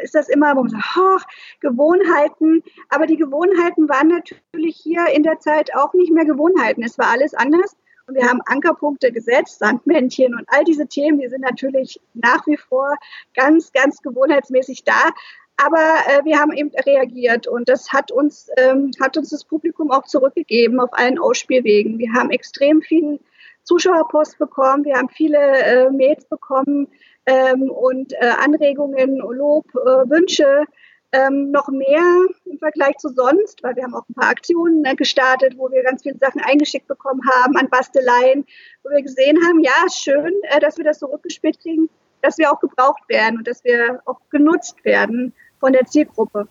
ist 0.02 0.14
das 0.14 0.28
immer, 0.28 0.56
wo 0.56 0.62
man 0.62 0.70
sagt, 0.70 0.84
oh, 0.98 1.19
Gewohnheiten. 1.60 2.62
Aber 2.88 3.06
die 3.06 3.16
Gewohnheiten 3.16 3.88
waren 3.88 4.08
natürlich 4.08 4.76
hier 4.76 5.06
in 5.14 5.22
der 5.22 5.38
Zeit 5.38 5.75
auch 5.75 5.94
nicht 5.94 6.12
mehr 6.12 6.25
Gewohnheiten. 6.25 6.82
Es 6.82 6.98
war 6.98 7.10
alles 7.10 7.34
anders. 7.34 7.76
Und 8.06 8.14
wir 8.14 8.29
haben 8.29 8.41
Ankerpunkte 8.47 9.11
gesetzt, 9.11 9.58
Sandmännchen 9.58 10.35
und 10.35 10.44
all 10.49 10.62
diese 10.64 10.87
Themen, 10.87 11.19
die 11.19 11.29
sind 11.29 11.41
natürlich 11.41 12.00
nach 12.14 12.47
wie 12.47 12.56
vor 12.56 12.94
ganz, 13.35 13.73
ganz 13.73 14.00
gewohnheitsmäßig 14.00 14.85
da. 14.85 15.11
Aber 15.56 15.79
äh, 15.79 16.25
wir 16.25 16.38
haben 16.38 16.53
eben 16.53 16.70
reagiert 16.87 17.47
und 17.47 17.69
das 17.69 17.93
hat 17.93 18.12
uns, 18.12 18.49
ähm, 18.58 18.91
hat 19.00 19.17
uns 19.17 19.31
das 19.31 19.44
Publikum 19.44 19.91
auch 19.91 20.05
zurückgegeben 20.05 20.79
auf 20.81 20.91
allen 20.93 21.19
Ausspielwegen. 21.19 21.99
Wir 21.99 22.12
haben 22.12 22.31
extrem 22.31 22.82
viel 22.82 23.19
Zuschauerpost 23.64 24.38
bekommen, 24.38 24.85
wir 24.85 24.97
haben 24.97 25.08
viele 25.08 25.38
äh, 25.38 25.91
Mails 25.91 26.26
bekommen 26.26 26.88
ähm, 27.25 27.70
und 27.70 28.12
äh, 28.12 28.32
Anregungen, 28.38 29.17
Lob, 29.17 29.67
äh, 29.75 30.08
Wünsche 30.08 30.64
ähm, 31.17 31.51
noch 31.51 31.69
mehr 31.69 32.03
im 32.45 32.58
Vergleich 32.58 32.96
zu 32.99 33.08
sonst, 33.08 33.63
weil 33.63 33.77
wir 33.77 33.85
haben 33.85 33.94
auch 33.94 34.08
ein 34.08 34.15
paar 34.15 34.31
Aktionen 34.31 34.82
ne, 34.82 34.94
gestartet, 34.96 35.55
wo 35.56 35.70
wir 35.70 35.82
ganz 35.82 36.03
viele 36.03 36.19
Sachen 36.19 36.41
eingeschickt 36.43 36.87
bekommen 36.87 37.20
haben 37.41 37.56
an 37.56 37.69
Basteleien, 37.69 38.44
wo 38.82 38.91
wir 38.91 39.03
gesehen 39.03 39.39
haben, 39.46 39.61
ja, 39.61 39.87
schön, 39.93 40.32
äh, 40.51 40.61
dass 40.61 40.77
wir 40.77 40.85
das 40.85 40.99
zurückgespielt 40.99 41.58
kriegen, 41.61 41.89
dass 42.23 42.39
wir 42.39 42.53
auch 42.53 42.61
gebraucht 42.61 43.03
werden 43.08 43.39
und 43.39 43.46
dass 43.46 43.65
wir 43.65 44.01
auch 44.05 44.20
genutzt 44.31 44.85
werden 44.85 45.32
von 45.61 45.73
der 45.73 45.87
Zielgruppe. 45.87 46.49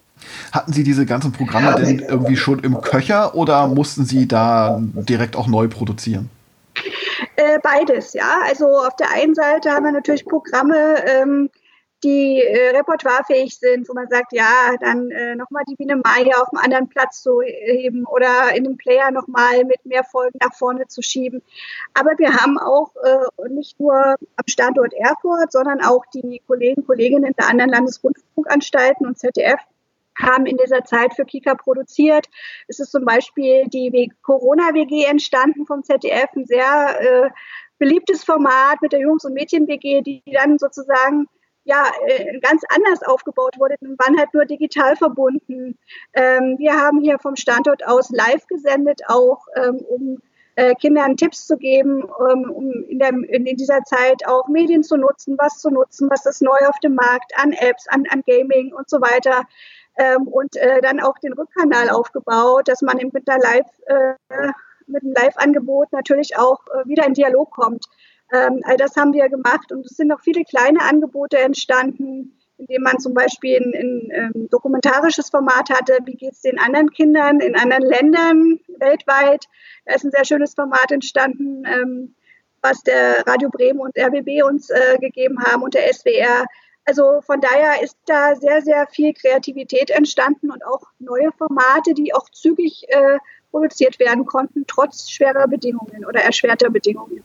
Hatten 0.51 0.73
Sie 0.73 0.83
diese 0.83 1.05
ganzen 1.05 1.31
Programme 1.31 1.75
denn 1.75 1.99
irgendwie 1.99 2.37
schon 2.37 2.59
im 2.59 2.81
Köcher 2.81 3.35
oder 3.35 3.67
mussten 3.67 4.05
Sie 4.05 4.27
da 4.27 4.79
direkt 4.81 5.35
auch 5.35 5.47
neu 5.47 5.67
produzieren? 5.67 6.29
Äh, 7.35 7.59
beides, 7.61 8.13
ja. 8.13 8.39
Also 8.47 8.65
auf 8.65 8.95
der 8.95 9.11
einen 9.11 9.35
Seite 9.35 9.71
haben 9.71 9.85
wir 9.85 9.91
natürlich 9.91 10.25
Programme, 10.25 10.95
ähm, 11.05 11.49
die 12.05 12.39
äh, 12.39 12.77
repertoirefähig 12.77 13.57
sind, 13.57 13.89
wo 13.89 13.93
man 13.93 14.07
sagt, 14.07 14.31
ja, 14.31 14.75
dann 14.79 15.09
äh, 15.09 15.35
nochmal 15.35 15.63
die 15.67 15.75
Biene 15.75 15.95
Maya 15.95 16.39
auf 16.39 16.49
einem 16.53 16.63
anderen 16.63 16.87
Platz 16.87 17.23
zu 17.23 17.41
heben 17.41 18.05
oder 18.05 18.55
in 18.55 18.63
dem 18.63 18.77
Player 18.77 19.09
nochmal 19.09 19.65
mit 19.65 19.83
mehr 19.85 20.03
Folgen 20.03 20.37
nach 20.39 20.53
vorne 20.53 20.87
zu 20.87 21.01
schieben. 21.01 21.41
Aber 21.95 22.11
wir 22.17 22.35
haben 22.35 22.59
auch 22.59 22.91
äh, 23.03 23.49
nicht 23.49 23.79
nur 23.79 23.95
am 23.95 24.47
Standort 24.47 24.93
Erfurt, 24.93 25.51
sondern 25.51 25.83
auch 25.83 26.05
die 26.13 26.41
Kollegen, 26.45 26.85
Kolleginnen 26.85 27.33
der 27.37 27.49
anderen 27.49 27.71
Landesrundfunkanstalten 27.71 29.07
und 29.07 29.17
ZDF 29.17 29.59
haben 30.17 30.45
in 30.45 30.57
dieser 30.57 30.83
Zeit 30.85 31.15
für 31.15 31.25
Kika 31.25 31.55
produziert. 31.55 32.27
Es 32.67 32.79
ist 32.79 32.91
zum 32.91 33.03
Beispiel 33.03 33.65
die 33.67 34.13
Corona-WG 34.21 35.05
entstanden 35.05 35.65
vom 35.65 35.83
ZDF, 35.83 36.29
ein 36.35 36.45
sehr 36.45 37.01
äh, 37.01 37.29
beliebtes 37.79 38.23
Format 38.23 38.81
mit 38.81 38.93
der 38.93 39.01
Jungs- 39.01 39.25
und 39.25 39.33
Mädchen-WG, 39.33 40.01
die 40.01 40.21
dann 40.31 40.59
sozusagen 40.59 41.27
ja, 41.65 41.83
äh, 42.05 42.39
ganz 42.39 42.61
anders 42.69 43.03
aufgebaut 43.03 43.55
wurde 43.57 43.75
und 43.81 43.99
waren 43.99 44.17
halt 44.17 44.33
nur 44.33 44.45
digital 44.45 44.95
verbunden. 44.95 45.77
Ähm, 46.13 46.55
wir 46.59 46.73
haben 46.73 47.01
hier 47.01 47.19
vom 47.19 47.35
Standort 47.35 47.85
aus 47.85 48.11
live 48.11 48.45
gesendet, 48.47 49.01
auch 49.07 49.47
ähm, 49.55 49.77
um 49.77 50.21
äh, 50.55 50.75
Kindern 50.75 51.17
Tipps 51.17 51.47
zu 51.47 51.57
geben, 51.57 52.03
ähm, 52.29 52.51
um 52.51 52.71
in, 52.87 52.99
der, 52.99 53.09
in 53.09 53.45
dieser 53.57 53.83
Zeit 53.83 54.25
auch 54.27 54.47
Medien 54.47 54.83
zu 54.83 54.95
nutzen, 54.95 55.35
was 55.39 55.57
zu 55.57 55.71
nutzen, 55.71 56.07
was 56.09 56.25
ist 56.27 56.41
neu 56.41 56.57
auf 56.67 56.79
dem 56.79 56.95
Markt, 56.95 57.33
an 57.35 57.51
Apps, 57.51 57.87
an, 57.89 58.03
an 58.09 58.21
Gaming 58.25 58.71
und 58.71 58.89
so 58.89 59.01
weiter. 59.01 59.43
und 60.25 60.57
äh, 60.57 60.81
dann 60.81 60.99
auch 60.99 61.17
den 61.19 61.33
Rückkanal 61.33 61.89
aufgebaut, 61.89 62.67
dass 62.67 62.81
man 62.81 62.97
mit, 62.97 63.27
der 63.27 63.39
Live, 63.39 63.65
mit 64.87 65.03
einem 65.03 65.13
Live-Angebot 65.13 65.93
natürlich 65.93 66.37
auch 66.37 66.59
wieder 66.83 67.05
in 67.05 67.13
Dialog 67.13 67.49
kommt. 67.51 67.85
Ähm, 68.31 68.61
all 68.63 68.77
das 68.77 68.95
haben 68.95 69.13
wir 69.13 69.29
gemacht 69.29 69.71
und 69.71 69.85
es 69.85 69.97
sind 69.97 70.07
noch 70.07 70.21
viele 70.21 70.43
kleine 70.43 70.81
Angebote 70.81 71.37
entstanden, 71.37 72.35
indem 72.57 72.81
man 72.81 72.99
zum 72.99 73.13
Beispiel 73.13 73.57
ein, 73.57 73.73
ein, 73.73 74.11
ein 74.11 74.33
ähm, 74.35 74.49
dokumentarisches 74.49 75.29
Format 75.29 75.69
hatte, 75.69 75.97
wie 76.05 76.15
geht 76.15 76.33
es 76.33 76.41
den 76.41 76.59
anderen 76.59 76.89
Kindern 76.89 77.39
in 77.39 77.55
anderen 77.55 77.83
Ländern 77.83 78.59
weltweit. 78.79 79.45
Da 79.85 79.95
ist 79.95 80.05
ein 80.05 80.11
sehr 80.11 80.25
schönes 80.25 80.53
Format 80.53 80.91
entstanden, 80.91 81.63
ähm, 81.65 82.15
was 82.61 82.81
der 82.81 83.25
Radio 83.27 83.49
Bremen 83.49 83.79
und 83.79 83.97
RBB 83.97 84.43
uns 84.43 84.69
äh, 84.69 84.97
gegeben 84.99 85.43
haben 85.43 85.61
und 85.61 85.73
der 85.73 85.93
SWR. 85.93 86.45
Also 86.85 87.21
von 87.21 87.41
daher 87.41 87.83
ist 87.83 87.97
da 88.05 88.35
sehr, 88.35 88.61
sehr 88.61 88.87
viel 88.87 89.13
Kreativität 89.13 89.89
entstanden 89.91 90.51
und 90.51 90.65
auch 90.65 90.81
neue 90.99 91.31
Formate, 91.37 91.93
die 91.93 92.13
auch 92.13 92.29
zügig 92.29 92.85
äh, 92.89 93.17
produziert 93.51 93.99
werden 93.99 94.25
konnten, 94.25 94.65
trotz 94.67 95.09
schwerer 95.09 95.47
Bedingungen 95.47 96.05
oder 96.05 96.21
erschwerter 96.21 96.69
Bedingungen. 96.69 97.23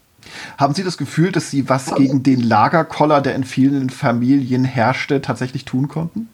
Haben 0.59 0.75
Sie 0.75 0.85
das 0.85 0.99
Gefühl, 0.99 1.33
dass 1.33 1.51
Sie 1.51 1.69
was 1.69 1.95
gegen 1.95 2.23
den 2.23 2.41
Lagerkoller, 2.41 3.21
der 3.21 3.35
in 3.35 3.45
vielen 3.45 3.91
Familien 3.91 4.65
herrschte, 4.65 5.21
tatsächlich 5.21 5.65
tun 5.65 5.89
konnten? 5.89 6.29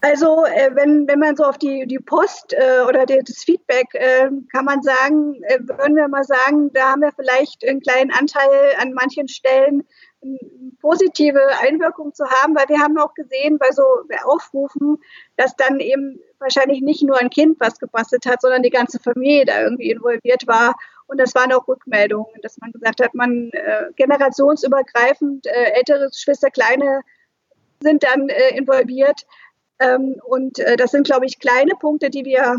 Also 0.00 0.44
äh, 0.44 0.70
wenn, 0.74 1.08
wenn 1.08 1.18
man 1.18 1.34
so 1.34 1.44
auf 1.44 1.56
die, 1.56 1.86
die 1.86 1.98
Post 1.98 2.52
äh, 2.52 2.82
oder 2.86 3.06
die, 3.06 3.20
das 3.24 3.42
Feedback, 3.42 3.86
äh, 3.94 4.28
kann 4.52 4.66
man 4.66 4.82
sagen, 4.82 5.42
äh, 5.44 5.58
würden 5.60 5.96
wir 5.96 6.08
mal 6.08 6.24
sagen, 6.24 6.70
da 6.74 6.90
haben 6.90 7.00
wir 7.00 7.12
vielleicht 7.16 7.66
einen 7.66 7.80
kleinen 7.80 8.10
Anteil 8.10 8.74
an 8.78 8.92
manchen 8.92 9.28
Stellen 9.28 9.84
positive 10.80 11.40
Einwirkung 11.60 12.12
zu 12.14 12.24
haben, 12.24 12.54
weil 12.54 12.68
wir 12.68 12.80
haben 12.80 12.98
auch 12.98 13.14
gesehen 13.14 13.58
bei 13.58 13.70
so 13.72 13.82
Aufrufen, 14.24 14.98
dass 15.36 15.56
dann 15.56 15.80
eben 15.80 16.20
wahrscheinlich 16.38 16.80
nicht 16.82 17.02
nur 17.02 17.18
ein 17.18 17.30
Kind 17.30 17.56
was 17.60 17.78
gebastelt 17.78 18.26
hat, 18.26 18.40
sondern 18.40 18.62
die 18.62 18.70
ganze 18.70 18.98
Familie 18.98 19.44
da 19.46 19.60
irgendwie 19.62 19.90
involviert 19.90 20.46
war. 20.46 20.74
Und 21.06 21.18
das 21.20 21.34
waren 21.34 21.52
auch 21.52 21.68
Rückmeldungen, 21.68 22.40
dass 22.42 22.58
man 22.58 22.72
gesagt 22.72 23.02
hat, 23.02 23.14
man 23.14 23.50
äh, 23.52 23.92
generationsübergreifend, 23.96 25.46
äh, 25.46 25.72
ältere 25.74 26.08
Geschwister, 26.08 26.50
kleine 26.50 27.02
sind 27.80 28.02
dann 28.02 28.28
äh, 28.28 28.56
involviert. 28.56 29.26
Ähm, 29.78 30.16
und 30.26 30.58
äh, 30.58 30.76
das 30.76 30.92
sind, 30.92 31.06
glaube 31.06 31.26
ich, 31.26 31.38
kleine 31.38 31.72
Punkte, 31.78 32.10
die 32.10 32.24
wir 32.24 32.58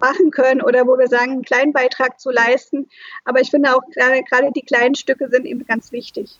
machen 0.00 0.30
können 0.30 0.62
oder 0.62 0.86
wo 0.86 0.96
wir 0.98 1.08
sagen, 1.08 1.32
einen 1.32 1.44
kleinen 1.44 1.72
Beitrag 1.72 2.20
zu 2.20 2.30
leisten. 2.30 2.86
Aber 3.24 3.40
ich 3.40 3.50
finde 3.50 3.74
auch 3.74 3.82
gerade 3.94 4.52
die 4.54 4.62
kleinen 4.62 4.94
Stücke 4.94 5.28
sind 5.28 5.44
eben 5.44 5.66
ganz 5.66 5.92
wichtig. 5.92 6.38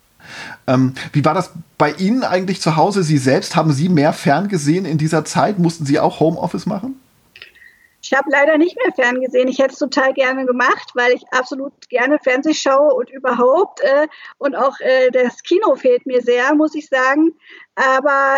Ähm, 0.66 0.94
wie 1.12 1.24
war 1.24 1.34
das 1.34 1.52
bei 1.76 1.92
Ihnen 1.92 2.24
eigentlich 2.24 2.60
zu 2.60 2.76
Hause? 2.76 3.02
Sie 3.02 3.18
selbst, 3.18 3.56
haben 3.56 3.72
Sie 3.72 3.88
mehr 3.88 4.12
ferngesehen 4.12 4.84
in 4.84 4.98
dieser 4.98 5.24
Zeit? 5.24 5.58
Mussten 5.58 5.86
Sie 5.86 5.98
auch 5.98 6.20
Homeoffice 6.20 6.66
machen? 6.66 7.00
Ich 8.10 8.16
habe 8.16 8.30
leider 8.30 8.56
nicht 8.56 8.74
mehr 8.82 8.90
ferngesehen. 8.94 9.48
Ich 9.48 9.58
hätte 9.58 9.74
es 9.74 9.78
total 9.78 10.14
gerne 10.14 10.46
gemacht, 10.46 10.92
weil 10.94 11.12
ich 11.12 11.30
absolut 11.30 11.90
gerne 11.90 12.18
Fernseh 12.18 12.54
schaue 12.54 12.94
und 12.94 13.10
überhaupt. 13.10 13.80
Äh, 13.80 14.08
und 14.38 14.56
auch 14.56 14.80
äh, 14.80 15.10
das 15.10 15.42
Kino 15.42 15.74
fehlt 15.74 16.06
mir 16.06 16.22
sehr, 16.22 16.54
muss 16.54 16.74
ich 16.74 16.88
sagen. 16.88 17.34
Aber 17.74 18.36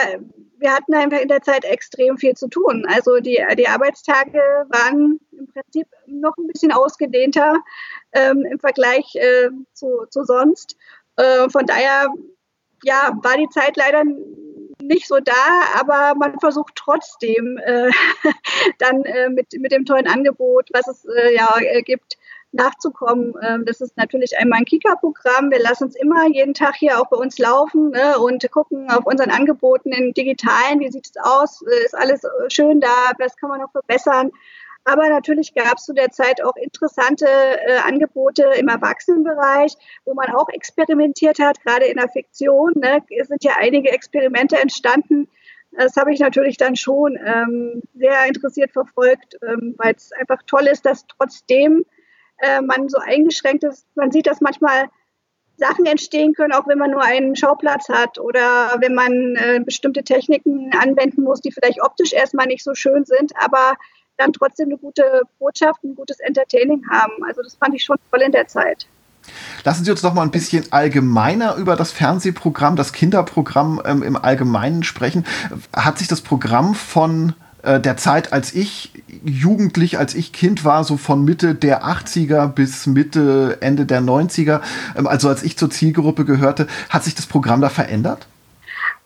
wir 0.59 0.75
hatten 0.75 0.93
einfach 0.93 1.21
in 1.21 1.29
der 1.29 1.43
Zeit 1.43 1.65
extrem 1.65 2.19
viel 2.19 2.35
zu 2.35 2.49
tun. 2.49 2.85
Also 2.89 3.21
die, 3.21 3.41
die 3.57 3.69
Arbeitstage 3.69 4.41
waren 4.71 5.21
im 5.31 5.47
Prinzip 5.47 5.87
noch 6.07 6.37
ein 6.37 6.49
bisschen 6.49 6.73
ausgedehnter 6.73 7.55
ähm, 8.11 8.45
im 8.50 8.59
Vergleich 8.59 9.15
äh, 9.15 9.50
zu, 9.73 10.05
zu 10.11 10.25
sonst. 10.25 10.77
Äh, 11.15 11.49
von 11.49 11.65
daher, 11.67 12.09
ja, 12.83 13.17
war 13.23 13.37
die 13.37 13.49
Zeit 13.50 13.77
leider 13.77 14.03
nicht 14.83 15.07
so 15.07 15.19
da, 15.21 15.33
aber 15.79 16.15
man 16.17 16.39
versucht 16.41 16.75
trotzdem 16.77 17.59
äh, 17.59 17.91
dann 18.79 19.05
äh, 19.05 19.29
mit, 19.29 19.53
mit 19.59 19.73
dem 19.73 19.85
tollen 19.85 20.07
Angebot, 20.07 20.69
was 20.73 20.89
es 20.89 21.05
äh, 21.05 21.35
ja 21.35 21.49
äh, 21.61 21.83
gibt, 21.83 22.19
nachzukommen. 22.53 23.35
Ähm, 23.43 23.65
das 23.65 23.81
ist 23.81 23.97
natürlich 23.97 24.37
einmal 24.39 24.61
ein 24.61 24.65
Kika-Programm. 24.65 25.51
Wir 25.51 25.61
lassen 25.61 25.85
uns 25.85 25.97
immer 25.97 26.27
jeden 26.29 26.55
Tag 26.55 26.77
hier 26.77 27.01
auch 27.01 27.09
bei 27.09 27.17
uns 27.17 27.39
laufen 27.39 27.91
ne, 27.91 28.19
und 28.19 28.51
gucken 28.51 28.91
auf 28.91 29.07
unseren 29.07 29.31
Angeboten 29.31 29.93
in 29.93 30.13
digitalen, 30.15 30.81
wie 30.81 30.91
sieht 30.91 31.07
es 31.07 31.23
aus, 31.23 31.63
äh, 31.63 31.85
ist 31.85 31.95
alles 31.95 32.23
schön 32.49 32.81
da, 32.81 33.13
was 33.19 33.37
kann 33.37 33.51
man 33.51 33.61
noch 33.61 33.73
verbessern. 33.73 34.33
Aber 34.85 35.09
natürlich 35.09 35.55
gab 35.55 35.77
es 35.77 35.85
zu 35.85 35.93
der 35.93 36.11
Zeit 36.11 36.43
auch 36.43 36.57
interessante 36.57 37.27
äh, 37.27 37.79
Angebote 37.87 38.45
im 38.59 38.69
Erwachsenenbereich, 38.69 39.75
wo 40.05 40.15
man 40.15 40.31
auch 40.31 40.49
experimentiert 40.49 41.39
hat, 41.39 41.63
gerade 41.63 41.87
in 41.87 41.97
der 41.97 42.09
Fiktion. 42.09 42.73
Ne, 42.77 43.03
es 43.19 43.29
sind 43.29 43.45
ja 43.45 43.53
einige 43.59 43.91
Experimente 43.91 44.59
entstanden. 44.59 45.29
Das 45.73 45.97
habe 45.97 46.13
ich 46.13 46.19
natürlich 46.19 46.57
dann 46.57 46.77
schon 46.77 47.17
ähm, 47.25 47.83
sehr 47.95 48.27
interessiert 48.27 48.73
verfolgt, 48.73 49.37
ähm, 49.47 49.75
weil 49.79 49.95
es 49.95 50.11
einfach 50.13 50.43
toll 50.47 50.67
ist, 50.67 50.85
dass 50.85 51.07
trotzdem 51.07 51.85
äh, 52.39 52.61
man 52.61 52.89
so 52.89 52.99
eingeschränkt 52.99 53.65
ist. 53.65 53.87
Man 53.95 54.11
sieht, 54.11 54.27
dass 54.27 54.41
manchmal 54.41 54.87
Sachen 55.57 55.87
entstehen 55.87 56.33
können, 56.33 56.55
auch 56.55 56.67
wenn 56.67 56.79
man 56.79 56.91
nur 56.91 57.03
einen 57.03 57.37
Schauplatz 57.37 57.89
hat 57.89 58.19
oder 58.19 58.77
wenn 58.81 58.95
man 58.95 59.37
äh, 59.37 59.61
bestimmte 59.63 60.03
Techniken 60.03 60.71
anwenden 60.73 61.23
muss, 61.23 61.41
die 61.43 61.53
vielleicht 61.53 61.83
optisch 61.83 62.13
erstmal 62.15 62.47
nicht 62.47 62.65
so 62.65 62.75
schön 62.75 63.05
sind, 63.05 63.33
aber 63.37 63.77
dann 64.21 64.33
trotzdem 64.33 64.69
eine 64.69 64.79
gute 64.79 65.23
Botschaft, 65.39 65.83
ein 65.83 65.95
gutes 65.95 66.21
Entertaining 66.21 66.83
haben. 66.91 67.12
Also 67.27 67.43
das 67.43 67.55
fand 67.55 67.75
ich 67.75 67.83
schon 67.83 67.97
toll 68.11 68.23
in 68.23 68.33
der 68.33 68.47
Zeit. 68.47 68.87
Lassen 69.65 69.85
Sie 69.85 69.91
uns 69.91 70.00
doch 70.00 70.15
mal 70.15 70.23
ein 70.23 70.31
bisschen 70.31 70.65
allgemeiner 70.71 71.57
über 71.57 71.77
das 71.77 71.93
Fernsehprogramm, 71.93 72.77
das 72.77 72.93
Kinderprogramm 72.93 73.81
ähm, 73.85 74.03
im 74.03 74.17
Allgemeinen 74.17 74.83
sprechen. 74.83 75.27
Hat 75.75 75.99
sich 75.99 76.09
das 76.09 76.21
Programm 76.23 76.75
von 76.75 77.35
äh, 77.62 77.81
der 77.81 77.97
Zeit, 77.97 78.33
als 78.33 78.55
ich 78.55 78.93
jugendlich, 79.25 79.99
als 79.99 80.15
ich 80.15 80.33
Kind 80.33 80.65
war, 80.65 80.85
so 80.85 80.97
von 80.97 81.25
Mitte 81.25 81.55
der 81.55 81.85
80er 81.85 82.49
bis 82.49 82.87
Mitte, 82.87 83.59
Ende 83.61 83.85
der 83.85 84.00
90er, 84.00 84.61
ähm, 84.97 85.07
also 85.07 85.29
als 85.29 85.43
ich 85.43 85.59
zur 85.59 85.71
Zielgruppe 85.71 86.25
gehörte, 86.25 86.67
hat 86.89 87.05
sich 87.05 87.15
das 87.15 87.27
Programm 87.27 87.61
da 87.61 87.69
verändert? 87.69 88.27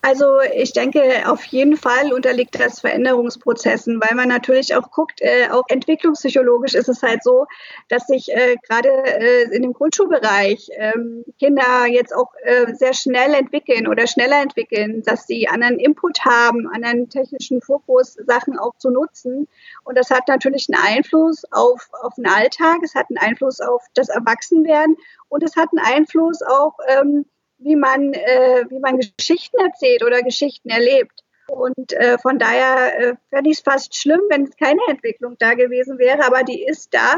Also 0.06 0.38
ich 0.54 0.75
denke, 0.75 1.00
auf 1.25 1.46
jeden 1.46 1.78
Fall 1.78 2.12
unterliegt 2.12 2.61
das 2.61 2.80
Veränderungsprozessen, 2.80 4.02
weil 4.02 4.14
man 4.14 4.28
natürlich 4.28 4.76
auch 4.76 4.90
guckt, 4.90 5.23
äh, 5.23 5.49
auch 5.50 5.64
entwicklungspsychologisch 5.68 6.75
ist 6.75 6.90
es 6.90 7.02
halt 7.02 7.23
so, 7.23 7.46
dass 7.88 8.06
sich 8.06 8.30
äh, 8.30 8.56
gerade 8.68 8.90
äh, 8.90 9.44
in 9.44 9.62
dem 9.62 9.73
Grundschulbereich 9.73 10.68
ähm, 10.76 11.25
Kinder 11.38 11.87
jetzt 11.88 12.14
auch 12.14 12.34
äh, 12.42 12.75
sehr 12.75 12.92
schnell 12.92 13.32
entwickeln 13.32 13.88
oder 13.88 14.06
schneller 14.06 14.42
entwickeln, 14.42 15.02
dass 15.06 15.26
sie 15.26 15.49
anderen 15.49 15.78
Input 15.78 16.23
haben, 16.26 16.68
anderen 16.68 17.08
technischen 17.08 17.62
Fokus, 17.62 18.12
Sachen 18.26 18.58
auch 18.58 18.76
zu 18.76 18.90
nutzen. 18.90 19.49
Und 19.84 19.96
das 19.96 20.11
hat 20.11 20.28
natürlich 20.28 20.68
einen 20.70 20.99
Einfluss 20.99 21.44
auf, 21.50 21.88
auf 22.02 22.16
den 22.16 22.26
Alltag, 22.26 22.80
es 22.82 22.94
hat 22.94 23.06
einen 23.08 23.26
Einfluss 23.26 23.62
auf 23.62 23.82
das 23.94 24.11
Erwachsenwerden 24.11 24.99
und 25.30 25.42
es 25.42 25.56
hat 25.56 25.70
einen 25.73 25.96
Einfluss 25.96 26.42
auch 26.42 26.75
ähm, 26.88 27.25
wie 27.58 27.76
man, 27.76 28.12
äh, 28.12 28.64
wie 28.68 28.78
man 28.78 28.99
Geschichten 28.99 29.58
erzählt 29.58 30.02
oder 30.02 30.23
Geschichten 30.23 30.70
erlebt. 30.70 31.23
Und 31.49 31.92
äh, 31.92 32.18
von 32.18 32.38
daher 32.38 32.99
äh, 32.99 33.14
fände 33.30 33.50
ich 33.50 33.58
es 33.58 33.62
fast 33.62 33.96
schlimm, 33.96 34.20
wenn 34.30 34.44
es 34.44 34.56
keine 34.56 34.80
Entwicklung 34.88 35.37
da 35.38 35.54
gewesen 35.54 35.99
wäre, 35.99 36.25
aber 36.25 36.42
die 36.42 36.64
ist 36.64 36.94
da. 36.94 37.16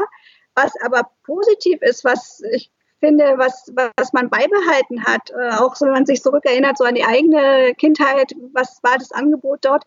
Was 0.55 0.73
aber 0.83 1.09
positiv 1.23 1.81
ist, 1.81 2.03
was 2.03 2.41
ich 2.51 2.71
finde, 2.99 3.37
was, 3.37 3.71
was 3.75 4.13
man 4.13 4.29
beibehalten 4.29 5.05
hat, 5.05 5.29
äh, 5.29 5.55
auch 5.55 5.75
so, 5.75 5.85
wenn 5.85 5.93
man 5.93 6.05
sich 6.05 6.21
zurückerinnert, 6.21 6.77
so 6.77 6.83
an 6.83 6.95
die 6.95 7.03
eigene 7.03 7.73
Kindheit, 7.75 8.33
was 8.53 8.79
war 8.81 8.97
das 8.97 9.11
Angebot 9.11 9.59
dort, 9.65 9.83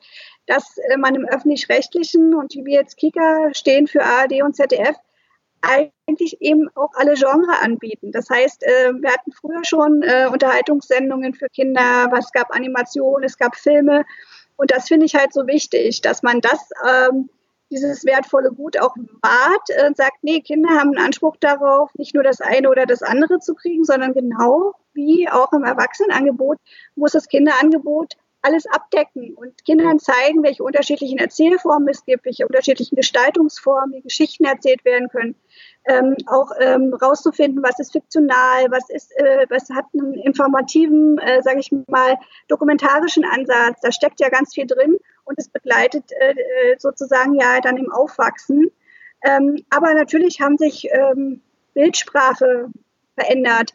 dass 0.47 0.79
äh, 0.79 0.97
man 0.97 1.15
im 1.15 1.27
öffentlich-rechtlichen 1.27 2.35
und 2.35 2.55
wie 2.55 2.65
wir 2.65 2.81
jetzt 2.81 2.97
Kika 2.97 3.53
stehen 3.53 3.89
für 3.89 4.05
ARD 4.05 4.43
und 4.43 4.55
ZDF, 4.55 4.97
eigentlich 5.63 6.41
eben 6.41 6.69
auch 6.75 6.91
alle 6.95 7.15
Genre 7.15 7.61
anbieten. 7.63 8.13
Das 8.13 8.29
heißt, 8.31 8.63
äh, 8.63 8.93
wir 8.95 9.11
hatten 9.11 9.33
früher 9.33 9.65
schon 9.65 10.03
äh, 10.03 10.29
Unterhaltungssendungen 10.31 11.35
für 11.35 11.49
Kinder, 11.49 12.09
was 12.11 12.33
gab 12.33 12.55
Animationen, 12.55 13.25
es 13.25 13.37
gab 13.37 13.57
Filme. 13.57 14.05
Und 14.57 14.71
das 14.71 14.89
finde 14.89 15.07
ich 15.07 15.15
halt 15.15 15.33
so 15.33 15.47
wichtig, 15.47 16.01
dass 16.01 16.23
man 16.23 16.41
das, 16.41 16.71
ähm, 16.87 17.31
dieses 17.71 18.05
wertvolle 18.05 18.51
Gut 18.51 18.81
auch 18.81 18.97
wahrt 19.23 19.87
und 19.87 19.97
sagt, 19.97 20.19
nee, 20.23 20.41
Kinder 20.41 20.71
haben 20.71 20.91
einen 20.91 21.07
Anspruch 21.07 21.37
darauf, 21.39 21.95
nicht 21.95 22.15
nur 22.15 22.25
das 22.25 22.41
eine 22.41 22.69
oder 22.69 22.85
das 22.85 23.03
andere 23.03 23.39
zu 23.39 23.55
kriegen, 23.55 23.85
sondern 23.85 24.13
genau 24.13 24.75
wie 24.93 25.29
auch 25.29 25.53
im 25.53 25.63
Erwachsenenangebot 25.63 26.59
muss 26.97 27.13
das 27.13 27.29
Kinderangebot 27.29 28.17
alles 28.43 28.67
abdecken 28.67 29.35
und 29.35 29.65
Kindern 29.65 29.99
zeigen, 29.99 30.43
welche 30.43 30.63
unterschiedlichen 30.63 31.19
Erzählformen 31.19 31.89
es 31.89 32.05
gibt, 32.05 32.25
welche 32.25 32.47
unterschiedlichen 32.47 32.97
Gestaltungsformen, 32.97 33.95
wie 33.95 34.01
Geschichten 34.01 34.45
erzählt 34.45 34.85
werden 34.85 35.09
können. 35.09 35.35
Ähm, 35.85 36.17
auch 36.27 36.51
ähm, 36.59 36.95
rauszufinden, 36.95 37.63
was 37.63 37.79
ist 37.79 37.93
fiktional, 37.93 38.71
was 38.71 38.89
ist, 38.91 39.13
äh, 39.17 39.47
was 39.49 39.69
hat 39.71 39.87
einen 39.95 40.15
informativen, 40.15 41.19
äh, 41.19 41.43
sage 41.43 41.61
ich 41.61 41.71
mal, 41.87 42.17
dokumentarischen 42.49 43.25
Ansatz. 43.25 43.81
Da 43.83 43.93
steckt 43.93 44.21
ja 44.21 44.29
ganz 44.29 44.55
viel 44.55 44.67
drin 44.67 44.99
und 45.25 45.39
es 45.39 45.49
begleitet 45.49 46.13
äh, 46.13 46.33
äh 46.33 46.77
sozusagen 46.79 47.35
ja 47.35 47.61
dann 47.61 47.77
im 47.77 47.91
Aufwachsen. 47.93 48.71
Ähm, 49.23 49.65
aber 49.71 49.95
natürlich 49.95 50.41
haben 50.41 50.57
sich 50.57 50.89
ähm, 50.91 51.43
Bildsprache 51.75 52.71
verändert. 53.15 53.75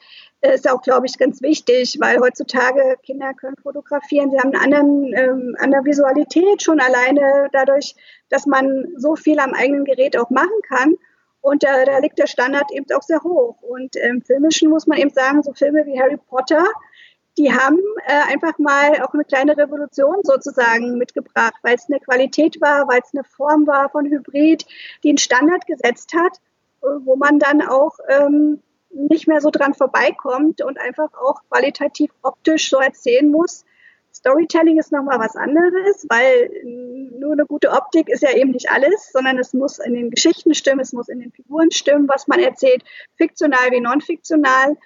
Ist 0.54 0.70
auch, 0.70 0.82
glaube 0.82 1.06
ich, 1.06 1.18
ganz 1.18 1.42
wichtig, 1.42 1.98
weil 2.00 2.20
heutzutage 2.20 2.98
Kinder 3.04 3.34
können 3.34 3.56
fotografieren. 3.62 4.32
Sie 4.32 4.40
haben 4.40 4.54
eine 4.54 4.62
anderen, 4.62 5.14
ähm, 5.14 5.56
andere 5.60 5.86
Visualität 5.86 6.62
schon 6.62 6.80
alleine 6.80 7.50
dadurch, 7.52 7.96
dass 8.30 8.46
man 8.46 8.86
so 8.98 9.16
viel 9.16 9.40
am 9.40 9.54
eigenen 9.54 9.86
Gerät 9.86 10.18
auch 10.18 10.30
machen 10.30 10.62
kann. 10.68 10.96
Und 11.42 11.64
da, 11.64 11.86
da 11.86 12.00
liegt 12.00 12.18
der 12.18 12.28
Standard 12.28 12.72
eben 12.72 12.86
auch 12.96 13.04
sehr 13.04 13.22
hoch. 13.22 13.62
Und 13.62 13.96
im 13.96 14.22
Filmischen 14.22 14.70
muss 14.70 14.88
man 14.88 14.98
eben 14.98 15.12
sagen, 15.12 15.44
so 15.44 15.54
Filme 15.54 15.86
wie 15.86 16.00
Harry 16.00 16.18
Potter, 16.18 16.66
die 17.38 17.52
haben 17.52 17.78
äh, 18.08 18.34
einfach 18.34 18.58
mal 18.58 19.02
auch 19.04 19.14
eine 19.14 19.26
kleine 19.26 19.58
Revolution 19.58 20.16
sozusagen 20.24 20.98
mitgebracht, 20.98 21.56
weil 21.62 21.76
es 21.76 21.88
eine 21.90 22.00
Qualität 22.00 22.60
war, 22.62 22.88
weil 22.88 23.02
es 23.04 23.14
eine 23.14 23.24
Form 23.24 23.68
war 23.68 23.90
von 23.90 24.06
Hybrid, 24.06 24.66
die 25.04 25.10
einen 25.10 25.18
Standard 25.18 25.68
gesetzt 25.68 26.14
hat, 26.16 26.38
äh, 26.82 26.88
wo 27.04 27.16
man 27.16 27.40
dann 27.40 27.62
auch 27.62 27.98
ähm, 28.10 28.62
nicht 28.90 29.28
mehr 29.28 29.42
so 29.42 29.50
dran 29.50 29.74
vorbeikommt 29.74 30.62
und 30.62 30.80
einfach 30.80 31.14
auch 31.14 31.42
qualitativ 31.50 32.12
optisch 32.22 32.70
so 32.70 32.78
erzählen 32.78 33.30
muss. 33.30 33.66
Storytelling 34.14 34.80
ist 34.80 34.94
nochmal 34.94 35.20
was 35.20 35.36
anderes, 35.36 36.06
weil 36.10 36.50
nur 36.64 37.34
eine 37.34 37.46
gute 37.46 37.72
Optik 37.72 38.08
ist 38.08 38.24
ja 38.24 38.32
eben 38.32 38.52
nicht 38.52 38.70
alles, 38.70 39.12
sondern 39.12 39.38
es 39.38 39.54
muss 39.54 39.78
in 39.80 39.94
den 39.94 40.10
Geschichten 40.10 40.54
stimmen, 40.54 40.80
es 40.80 40.94
muss 40.94 41.10
in 41.10 41.20
den 41.20 41.32
Figuren 41.34 41.70
stimmen, 41.72 42.08
was 42.08 42.28
man 42.28 42.40
erzählt, 42.40 42.84
fiktional 43.18 43.72
wie 43.72 43.82
non-fiktional. 43.82 44.78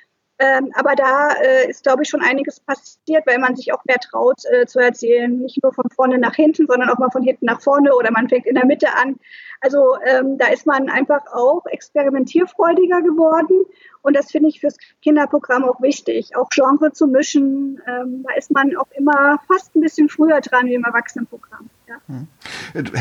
Ähm, 0.42 0.72
aber 0.74 0.96
da 0.96 1.34
äh, 1.44 1.70
ist, 1.70 1.84
glaube 1.84 2.04
ich, 2.04 2.10
schon 2.10 2.22
einiges 2.22 2.62
passiert, 2.62 3.28
weil 3.28 3.40
man 3.40 3.58
sich 3.58 3.74
auch 3.74 3.84
mehr 3.84 4.00
traut 4.00 4.38
äh, 4.46 4.66
zu 4.66 4.80
erzählen. 4.80 5.38
Nicht 5.38 5.62
nur 5.62 5.74
von 5.74 5.90
vorne 5.90 6.18
nach 6.18 6.36
hinten, 6.36 6.66
sondern 6.66 6.90
auch 6.90 6.98
mal 6.98 7.12
von 7.12 7.24
hinten 7.24 7.46
nach 7.46 7.62
vorne 7.62 7.94
oder 7.94 8.10
man 8.12 8.30
fängt 8.30 8.46
in 8.46 8.56
der 8.56 8.66
Mitte 8.66 8.88
an. 8.96 9.20
Also 9.60 9.98
ähm, 10.06 10.38
da 10.38 10.48
ist 10.48 10.66
man 10.66 10.90
einfach 10.90 11.26
auch 11.34 11.66
experimentierfreudiger 11.66 13.02
geworden. 13.02 13.66
Und 14.02 14.16
das 14.16 14.32
finde 14.32 14.48
ich 14.48 14.62
fürs 14.62 14.78
Kinderprogramm 15.02 15.66
auch 15.66 15.82
wichtig, 15.82 16.38
auch 16.38 16.48
Genre 16.50 16.94
zu 16.94 17.08
mischen. 17.08 17.82
Ähm, 17.86 18.24
da 18.26 18.34
ist 18.36 18.52
man 18.52 18.78
auch 18.78 18.90
immer 18.92 19.40
fast 19.46 19.76
ein 19.76 19.82
bisschen 19.82 20.08
früher 20.08 20.40
dran 20.40 20.68
wie 20.68 20.76
im 20.76 20.86
Erwachsenenprogramm. 20.86 21.70
Ja. 21.90 22.02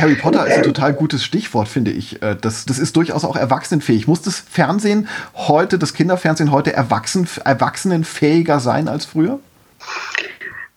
Harry 0.01 0.15
Potter 0.15 0.47
ist 0.47 0.57
ein 0.57 0.63
total 0.63 0.95
gutes 0.95 1.23
Stichwort, 1.23 1.69
finde 1.69 1.91
ich. 1.91 2.23
Äh, 2.23 2.37
das, 2.41 2.65
das 2.65 2.79
ist 2.79 2.97
durchaus 2.97 3.25
auch 3.25 3.37
erwachsenenfähig. 3.37 4.09
Muss 4.09 4.23
das 4.23 4.39
Fernsehen 4.39 5.09
heute, 5.35 5.79
das 5.79 5.93
Kinderfernsehen 5.93 6.51
heute 6.51 6.73
erwachsen, 6.73 7.29
erwachsenenfähiger 7.45 8.61
sein 8.61 8.89
als 8.89 9.05
früher? 9.05 9.41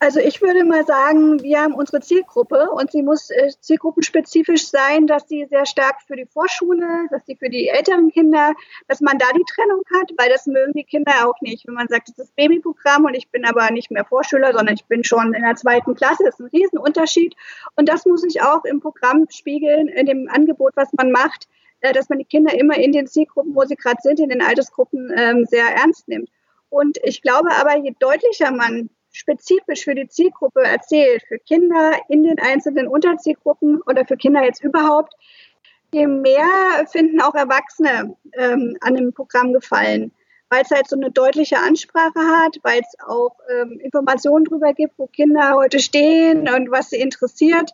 Also 0.04 0.20
ich 0.20 0.42
würde 0.42 0.66
mal 0.66 0.84
sagen, 0.84 1.44
wir 1.44 1.62
haben 1.62 1.76
unsere 1.76 2.02
Zielgruppe 2.02 2.72
und 2.72 2.92
sie 2.92 3.04
muss 3.04 3.30
äh, 3.30 3.52
zielgruppenspezifisch 3.60 4.68
sein, 4.68 5.06
dass 5.06 5.28
sie 5.28 5.46
sehr 5.46 5.68
stark 5.68 6.02
für 6.08 6.16
die 6.16 6.26
Vorschule, 6.26 7.06
dass 7.12 7.24
sie 7.28 7.36
für 7.36 7.50
die 7.50 7.68
älteren 7.68 8.10
Kinder, 8.10 8.54
dass 8.88 9.00
man 9.00 9.20
da 9.20 9.28
die 9.36 9.46
Trennung 9.54 9.84
hat, 9.94 10.12
weil 10.18 10.30
das 10.30 10.48
mögen 10.48 10.74
die 10.74 10.86
Kinder 10.86 11.12
auch 11.28 11.40
nicht. 11.42 11.68
Wenn 11.68 11.76
man 11.76 11.88
sagt, 11.88 12.10
das 12.10 12.18
ist 12.18 12.36
Babyprogramm 12.36 13.06
und 13.06 13.14
ich 13.14 13.30
bin 13.30 13.46
aber 13.46 13.70
nicht 13.70 13.92
mehr 13.92 14.04
Vorschüler, 14.04 14.54
sondern 14.54 14.74
ich 14.74 14.86
bin 14.86 15.04
schon 15.04 15.36
in 15.36 15.44
der 15.44 15.56
zweiten 15.56 15.94
Klasse, 15.94 16.24
das 16.24 16.40
ist 16.40 16.40
ein 16.40 16.48
Riesenunterschied. 16.48 17.36
Und 17.76 17.88
das 17.88 18.08
muss 18.08 18.22
sich 18.22 18.42
auch 18.42 18.66
im 18.66 18.80
Programm 18.80 19.28
spiegeln, 19.30 19.88
in 19.88 20.08
dem 20.08 20.28
Angebot, 20.32 20.72
was 20.76 20.92
man 20.94 21.12
macht, 21.12 21.48
äh, 21.82 21.94
dass 21.94 22.10
man 22.10 22.18
die 22.18 22.26
Kinder 22.26 22.58
immer 22.58 22.76
in 22.76 22.92
den 22.92 23.06
Zielgruppen, 23.06 23.54
wo 23.54 23.66
sie 23.66 23.76
gerade 23.76 24.02
sind, 24.02 24.20
in 24.20 24.30
den 24.30 24.42
Altersgruppen 24.42 25.14
ähm, 25.16 25.46
sehr 25.46 25.68
ernst 25.68 26.08
nimmt. 26.08 26.32
Und 26.70 26.98
ich 27.04 27.22
glaube 27.22 27.52
aber, 27.52 27.78
je 27.78 27.94
deutlicher 28.00 28.50
man 28.50 28.90
spezifisch 29.12 29.84
für 29.84 29.96
die 29.96 30.08
Zielgruppe 30.08 30.62
erzählt, 30.62 31.24
für 31.28 31.38
Kinder 31.38 31.94
in 32.10 32.24
den 32.24 32.40
einzelnen 32.40 32.88
Unterzielgruppen 32.88 33.82
oder 33.82 34.06
für 34.06 34.18
Kinder 34.18 34.44
jetzt 34.44 34.64
überhaupt, 34.64 35.14
je 35.94 36.08
mehr 36.08 36.46
finden 36.92 37.22
auch 37.22 37.36
Erwachsene 37.36 38.16
ähm, 38.34 38.78
an 38.82 38.96
dem 38.96 39.14
Programm 39.14 39.54
gefallen, 39.54 40.12
weil 40.50 40.64
es 40.64 40.72
halt 40.72 40.88
so 40.88 40.96
eine 40.96 41.12
deutliche 41.12 41.58
Ansprache 41.58 42.20
hat, 42.20 42.58
weil 42.64 42.80
es 42.80 43.00
auch 43.06 43.36
ähm, 43.50 43.80
Informationen 43.80 44.46
darüber 44.46 44.74
gibt, 44.74 44.98
wo 44.98 45.08
Kinder 45.08 45.56
heute 45.56 45.80
stehen 45.80 46.48
und 46.50 46.72
was 46.72 46.90
sie 46.90 47.00
interessiert 47.00 47.72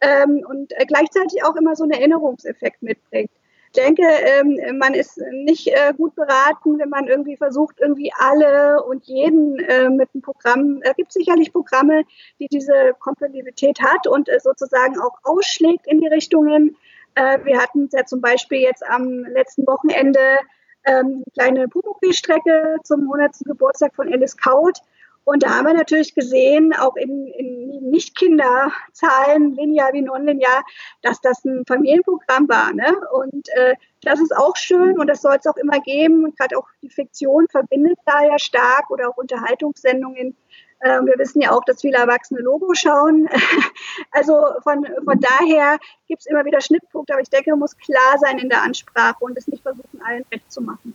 ähm, 0.00 0.44
und 0.48 0.72
äh, 0.72 0.86
gleichzeitig 0.86 1.44
auch 1.44 1.56
immer 1.56 1.76
so 1.76 1.84
einen 1.84 1.92
Erinnerungseffekt 1.92 2.82
mitbringt 2.82 3.30
denke, 3.72 4.02
ähm, 4.02 4.78
man 4.78 4.94
ist 4.94 5.18
nicht 5.30 5.68
äh, 5.68 5.92
gut 5.96 6.14
beraten, 6.14 6.78
wenn 6.78 6.88
man 6.88 7.06
irgendwie 7.06 7.36
versucht, 7.36 7.80
irgendwie 7.80 8.12
alle 8.18 8.82
und 8.82 9.04
jeden 9.04 9.58
äh, 9.60 9.88
mit 9.88 10.08
einem 10.12 10.22
Programm, 10.22 10.80
es 10.82 10.96
gibt 10.96 11.12
sicherlich 11.12 11.52
Programme, 11.52 12.04
die 12.38 12.48
diese 12.48 12.94
Kompatibilität 12.98 13.80
hat 13.80 14.06
und 14.06 14.28
äh, 14.28 14.40
sozusagen 14.40 14.98
auch 15.00 15.18
ausschlägt 15.22 15.86
in 15.86 16.00
die 16.00 16.08
Richtungen. 16.08 16.76
Äh, 17.14 17.38
wir 17.44 17.58
hatten 17.58 17.88
ja 17.92 18.04
zum 18.04 18.20
Beispiel 18.20 18.60
jetzt 18.60 18.84
am 18.84 19.24
letzten 19.24 19.66
Wochenende 19.66 20.38
ähm, 20.84 21.24
kleine 21.34 21.68
Pumuckl-Strecke 21.68 22.76
zum 22.84 23.02
100. 23.02 23.40
Geburtstag 23.44 23.94
von 23.94 24.12
Alice 24.12 24.36
Kaut. 24.36 24.78
Und 25.24 25.42
da 25.42 25.50
haben 25.50 25.66
wir 25.66 25.74
natürlich 25.74 26.14
gesehen, 26.14 26.74
auch 26.74 26.96
in, 26.96 27.26
in 27.28 27.90
Nicht-Kinderzahlen, 27.90 29.54
linear 29.54 29.92
wie 29.92 30.02
nonlinear, 30.02 30.64
dass 31.02 31.20
das 31.20 31.44
ein 31.44 31.64
Familienprogramm 31.66 32.48
war. 32.48 32.72
Ne? 32.72 32.96
Und 33.12 33.48
äh, 33.50 33.74
das 34.02 34.20
ist 34.20 34.36
auch 34.36 34.56
schön 34.56 34.98
und 34.98 35.06
das 35.06 35.22
soll 35.22 35.36
es 35.36 35.46
auch 35.46 35.56
immer 35.56 35.80
geben. 35.80 36.24
Und 36.24 36.38
gerade 36.38 36.56
auch 36.58 36.66
die 36.82 36.90
Fiktion 36.90 37.46
verbindet 37.50 37.98
da 38.06 38.24
ja 38.24 38.38
stark 38.38 38.90
oder 38.90 39.08
auch 39.08 39.16
Unterhaltungssendungen. 39.18 40.36
Äh, 40.80 41.00
wir 41.02 41.18
wissen 41.18 41.42
ja 41.42 41.52
auch, 41.52 41.64
dass 41.64 41.82
viele 41.82 41.98
Erwachsene 41.98 42.40
Logo 42.40 42.72
schauen. 42.74 43.28
also 44.10 44.34
von, 44.62 44.86
von 45.04 45.20
daher 45.20 45.78
gibt 46.08 46.22
es 46.22 46.26
immer 46.26 46.44
wieder 46.44 46.60
Schnittpunkte, 46.60 47.12
aber 47.12 47.22
ich 47.22 47.30
denke, 47.30 47.50
man 47.50 47.60
muss 47.60 47.76
klar 47.76 48.18
sein 48.18 48.38
in 48.38 48.48
der 48.48 48.62
Ansprache 48.62 49.18
und 49.20 49.36
es 49.36 49.46
nicht 49.46 49.62
versuchen, 49.62 50.00
allen 50.02 50.24
recht 50.32 50.50
zu 50.50 50.62
machen. 50.62 50.94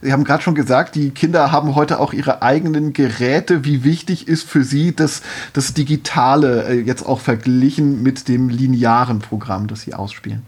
Sie 0.00 0.12
haben 0.12 0.24
gerade 0.24 0.42
schon 0.42 0.54
gesagt, 0.54 0.94
die 0.94 1.10
Kinder 1.10 1.52
haben 1.52 1.74
heute 1.74 2.00
auch 2.00 2.12
ihre 2.12 2.42
eigenen 2.42 2.92
Geräte. 2.92 3.64
Wie 3.64 3.84
wichtig 3.84 4.28
ist 4.28 4.48
für 4.48 4.64
Sie 4.64 4.94
das, 4.94 5.22
das 5.52 5.74
Digitale 5.74 6.64
äh, 6.68 6.80
jetzt 6.80 7.04
auch 7.04 7.20
verglichen 7.20 8.02
mit 8.02 8.28
dem 8.28 8.48
linearen 8.48 9.20
Programm, 9.20 9.68
das 9.68 9.82
Sie 9.82 9.94
ausspielen? 9.94 10.44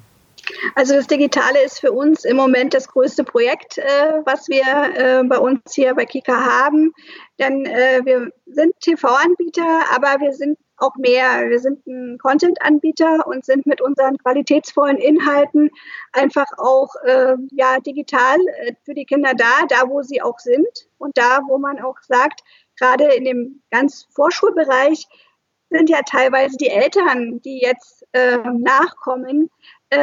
Also 0.74 0.94
das 0.94 1.06
Digitale 1.06 1.62
ist 1.64 1.80
für 1.80 1.92
uns 1.92 2.24
im 2.24 2.36
Moment 2.36 2.74
das 2.74 2.88
größte 2.88 3.24
Projekt, 3.24 3.78
äh, 3.78 3.82
was 4.24 4.48
wir 4.48 4.62
äh, 4.94 5.24
bei 5.24 5.38
uns 5.38 5.60
hier 5.72 5.94
bei 5.94 6.04
Kika 6.04 6.34
haben. 6.34 6.92
Denn 7.38 7.64
äh, 7.66 8.00
wir 8.04 8.30
sind 8.46 8.78
TV-Anbieter, 8.80 9.80
aber 9.94 10.20
wir 10.20 10.32
sind 10.32 10.58
auch 10.76 10.94
mehr. 10.96 11.48
Wir 11.48 11.58
sind 11.58 11.86
ein 11.86 12.18
Content-Anbieter 12.18 13.26
und 13.26 13.44
sind 13.44 13.66
mit 13.66 13.80
unseren 13.80 14.18
qualitätsvollen 14.18 14.98
Inhalten 14.98 15.70
einfach 16.12 16.46
auch 16.58 16.94
äh, 17.04 17.36
ja, 17.52 17.78
digital 17.80 18.38
äh, 18.60 18.74
für 18.84 18.94
die 18.94 19.04
Kinder 19.04 19.32
da, 19.36 19.66
da 19.68 19.88
wo 19.88 20.02
sie 20.02 20.22
auch 20.22 20.38
sind 20.38 20.88
und 20.98 21.16
da, 21.16 21.40
wo 21.46 21.58
man 21.58 21.80
auch 21.80 21.98
sagt, 22.02 22.40
gerade 22.78 23.04
in 23.14 23.24
dem 23.24 23.62
ganz 23.70 24.08
Vorschulbereich 24.14 25.06
sind 25.70 25.90
ja 25.90 26.02
teilweise 26.02 26.56
die 26.56 26.68
Eltern, 26.68 27.40
die 27.42 27.60
jetzt 27.60 28.04
äh, 28.12 28.38
nachkommen, 28.38 29.50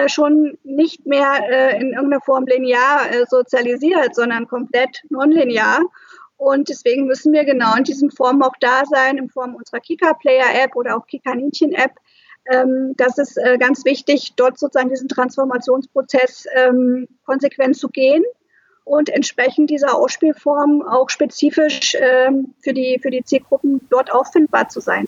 schon 0.08 0.58
nicht 0.64 1.06
mehr 1.06 1.42
äh, 1.50 1.82
in 1.82 1.94
irgendeiner 1.94 2.22
Form 2.22 2.46
linear 2.46 3.12
äh, 3.12 3.26
sozialisiert, 3.28 4.16
sondern 4.16 4.48
komplett 4.48 5.02
nonlinear. 5.10 5.82
Und 6.42 6.70
deswegen 6.70 7.06
müssen 7.06 7.34
wir 7.34 7.46
genau 7.46 7.76
in 7.76 7.84
diesen 7.84 8.10
Formen 8.10 8.42
auch 8.42 8.56
da 8.60 8.82
sein, 8.90 9.20
in 9.20 9.30
Form 9.30 9.54
unserer 9.54 9.80
Kika-Player-App 9.80 10.76
oder 10.76 10.98
auch 10.98 11.06
Kika-Ninchen-App. 11.06 11.92
Ähm, 12.52 12.96
das 12.98 13.20
ist 13.20 13.38
äh, 13.38 13.60
ganz 13.60 13.86
wichtig, 13.86 14.34
dort 14.38 14.58
sozusagen 14.58 14.90
diesen 14.90 15.08
Transformationsprozess 15.08 16.48
ähm, 16.56 17.08
konsequent 17.28 17.78
zu 17.78 17.90
gehen 17.90 18.24
und 18.86 19.10
entsprechend 19.10 19.70
dieser 19.70 19.96
Ausspielform 19.96 20.82
auch 20.82 21.12
spezifisch 21.12 21.96
ähm, 22.00 22.56
für, 22.64 22.74
die, 22.74 22.98
für 23.00 23.12
die 23.12 23.24
Zielgruppen 23.24 23.80
dort 23.92 24.12
auffindbar 24.12 24.68
zu 24.68 24.80
sein. 24.80 25.08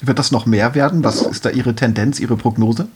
Wird 0.00 0.18
das 0.18 0.32
noch 0.32 0.44
mehr 0.44 0.74
werden? 0.74 1.04
Was 1.04 1.22
ist 1.22 1.44
da 1.44 1.50
Ihre 1.50 1.76
Tendenz, 1.76 2.18
Ihre 2.18 2.36
Prognose? 2.36 2.88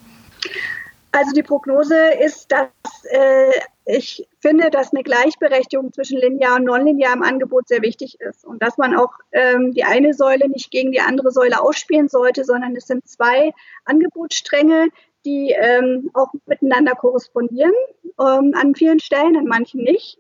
Also 1.13 1.31
die 1.31 1.45
Prognose 1.45 1.95
ist, 2.25 2.51
dass 2.51 2.69
äh, 3.13 3.53
ich 3.91 4.29
finde, 4.41 4.69
dass 4.69 4.93
eine 4.93 5.03
Gleichberechtigung 5.03 5.95
zwischen 5.95 6.19
linear 6.19 6.57
und 6.57 6.65
nonlinear 6.65 7.15
im 7.15 7.23
Angebot 7.23 7.69
sehr 7.69 7.81
wichtig 7.81 8.21
ist 8.21 8.45
und 8.45 8.63
dass 8.63 8.77
man 8.77 8.95
auch 8.95 9.15
ähm, 9.33 9.73
die 9.73 9.85
eine 9.85 10.13
Säule 10.13 10.47
nicht 10.51 10.71
gegen 10.71 10.93
die 10.93 11.01
andere 11.01 11.33
Säule 11.33 11.63
ausspielen 11.63 12.09
sollte, 12.09 12.45
sondern 12.45 12.77
es 12.77 12.87
sind 12.87 13.09
zwei 13.09 13.51
Angebotsstränge, 13.87 14.89
die 15.25 15.55
ähm, 15.59 16.11
auch 16.13 16.29
miteinander 16.45 16.93
korrespondieren, 16.97 17.73
ähm, 18.21 18.53
an 18.55 18.75
vielen 18.75 19.01
Stellen, 19.01 19.39
an 19.39 19.47
manchen 19.47 19.83
nicht. 19.83 20.19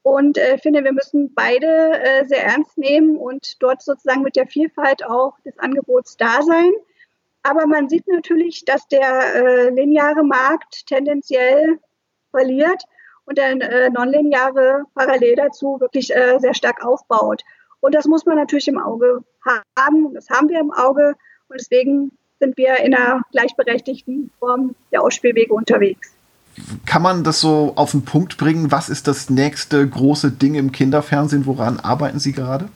Und 0.00 0.38
äh, 0.38 0.56
finde, 0.56 0.82
wir 0.82 0.94
müssen 0.94 1.34
beide 1.34 2.00
äh, 2.00 2.24
sehr 2.26 2.42
ernst 2.42 2.78
nehmen 2.78 3.18
und 3.18 3.62
dort 3.62 3.82
sozusagen 3.82 4.22
mit 4.22 4.34
der 4.34 4.46
Vielfalt 4.46 5.04
auch 5.04 5.38
des 5.40 5.58
Angebots 5.58 6.16
da 6.16 6.40
sein. 6.40 6.72
Aber 7.42 7.66
man 7.66 7.90
sieht 7.90 8.08
natürlich, 8.08 8.64
dass 8.64 8.88
der 8.88 9.34
äh, 9.34 9.68
lineare 9.68 10.24
Markt 10.24 10.86
tendenziell 10.86 11.80
verliert 12.30 12.82
und 13.30 13.38
der 13.38 13.50
äh, 13.52 13.90
nonlineare 13.90 14.82
parallel 14.94 15.36
dazu 15.36 15.78
wirklich 15.78 16.14
äh, 16.14 16.38
sehr 16.40 16.52
stark 16.52 16.84
aufbaut. 16.84 17.42
Und 17.78 17.94
das 17.94 18.04
muss 18.06 18.26
man 18.26 18.36
natürlich 18.36 18.66
im 18.66 18.78
Auge 18.78 19.22
haben. 19.78 20.12
Das 20.14 20.28
haben 20.28 20.48
wir 20.48 20.58
im 20.58 20.72
Auge. 20.72 21.14
Und 21.48 21.60
deswegen 21.60 22.10
sind 22.40 22.56
wir 22.56 22.76
in 22.78 22.92
einer 22.92 23.22
gleichberechtigten 23.30 24.30
Form 24.40 24.74
der 24.92 25.02
Ausspielwege 25.02 25.54
unterwegs. 25.54 26.12
kann 26.84 27.02
man 27.02 27.22
das 27.22 27.40
so 27.40 27.72
auf 27.76 27.92
den 27.92 28.04
Punkt 28.04 28.36
bringen? 28.36 28.72
Was 28.72 28.88
ist 28.88 29.06
das 29.06 29.30
nächste 29.30 29.88
große 29.88 30.32
Ding 30.32 30.56
im 30.56 30.72
Kinderfernsehen? 30.72 31.46
Woran 31.46 31.78
arbeiten 31.78 32.18
Sie 32.18 32.32
gerade? 32.32 32.68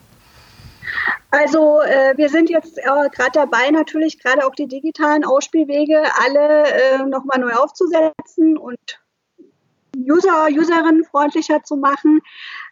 Also 1.31 1.81
äh, 1.81 2.13
wir 2.15 2.29
sind 2.29 2.49
jetzt 2.49 2.77
äh, 2.77 2.83
gerade 2.83 3.31
dabei, 3.33 3.69
natürlich 3.71 4.23
gerade 4.23 4.45
auch 4.47 4.55
die 4.55 4.67
digitalen 4.67 5.25
Ausspielwege 5.25 6.01
alle 6.25 6.63
äh, 6.63 7.05
nochmal 7.05 7.39
neu 7.39 7.51
aufzusetzen 7.51 8.57
und 8.57 8.79
User, 10.03 10.47
Userinnenfreundlicher 10.49 11.63
zu 11.63 11.75
machen. 11.75 12.19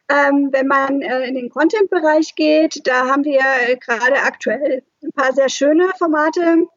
Ähm, 0.09 0.49
wenn 0.51 0.67
man 0.67 1.01
äh, 1.01 1.27
in 1.27 1.35
den 1.35 1.49
Content-Bereich 1.49 2.35
geht, 2.35 2.85
da 2.85 3.07
haben 3.07 3.23
wir 3.23 3.39
äh, 3.39 3.77
gerade 3.77 4.21
aktuell 4.21 4.83
ein 5.01 5.11
paar 5.11 5.33
sehr 5.33 5.49
schöne 5.49 5.89
Formate 5.97 6.67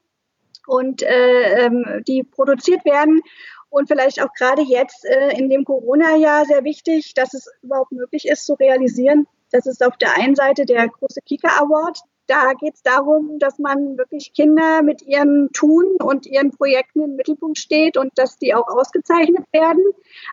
und 0.67 1.03
äh, 1.03 1.65
ähm, 1.65 2.03
die 2.07 2.23
produziert 2.23 2.85
werden 2.85 3.21
und 3.69 3.89
vielleicht 3.89 4.23
auch 4.23 4.33
gerade 4.33 4.63
jetzt 4.63 5.05
äh, 5.05 5.37
in 5.37 5.51
dem 5.51 5.65
Corona-Jahr 5.65 6.45
sehr 6.45 6.65
wichtig, 6.65 7.15
dass 7.15 7.35
es 7.35 7.49
überhaupt 7.63 7.93
möglich 7.93 8.27
ist 8.27 8.47
zu 8.47 8.55
realisieren. 8.55 9.27
Das 9.51 9.67
ist 9.67 9.85
auf 9.85 9.97
der 9.97 10.17
einen 10.17 10.35
Seite 10.35 10.65
der 10.65 10.89
große 10.89 11.21
Kika 11.27 11.49
Award, 11.61 12.01
da 12.27 12.53
geht 12.55 12.75
es 12.75 12.83
darum, 12.83 13.39
dass 13.39 13.59
man 13.59 13.97
wirklich 13.99 14.33
Kinder 14.35 14.83
mit 14.83 15.03
ihrem 15.03 15.51
Tun 15.53 15.97
und 16.03 16.27
ihren 16.27 16.51
Projekten 16.51 17.03
im 17.03 17.17
Mittelpunkt 17.17 17.59
steht 17.59 17.97
und 17.97 18.13
dass 18.17 18.39
die 18.39 18.55
auch 18.55 18.69
ausgezeichnet 18.69 19.45
werden. 19.53 19.85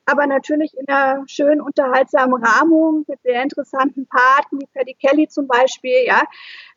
Aber 0.05 0.27
natürlich 0.27 0.73
in 0.77 0.87
einer 0.87 1.23
schön 1.27 1.61
unterhaltsamen 1.61 2.43
Rahmung 2.43 3.05
mit 3.07 3.21
sehr 3.21 3.43
interessanten 3.43 4.07
Paten, 4.07 4.59
wie 4.59 4.67
Paddy 4.73 4.95
Kelly 4.95 5.27
zum 5.27 5.47
Beispiel, 5.47 6.05
ja. 6.05 6.23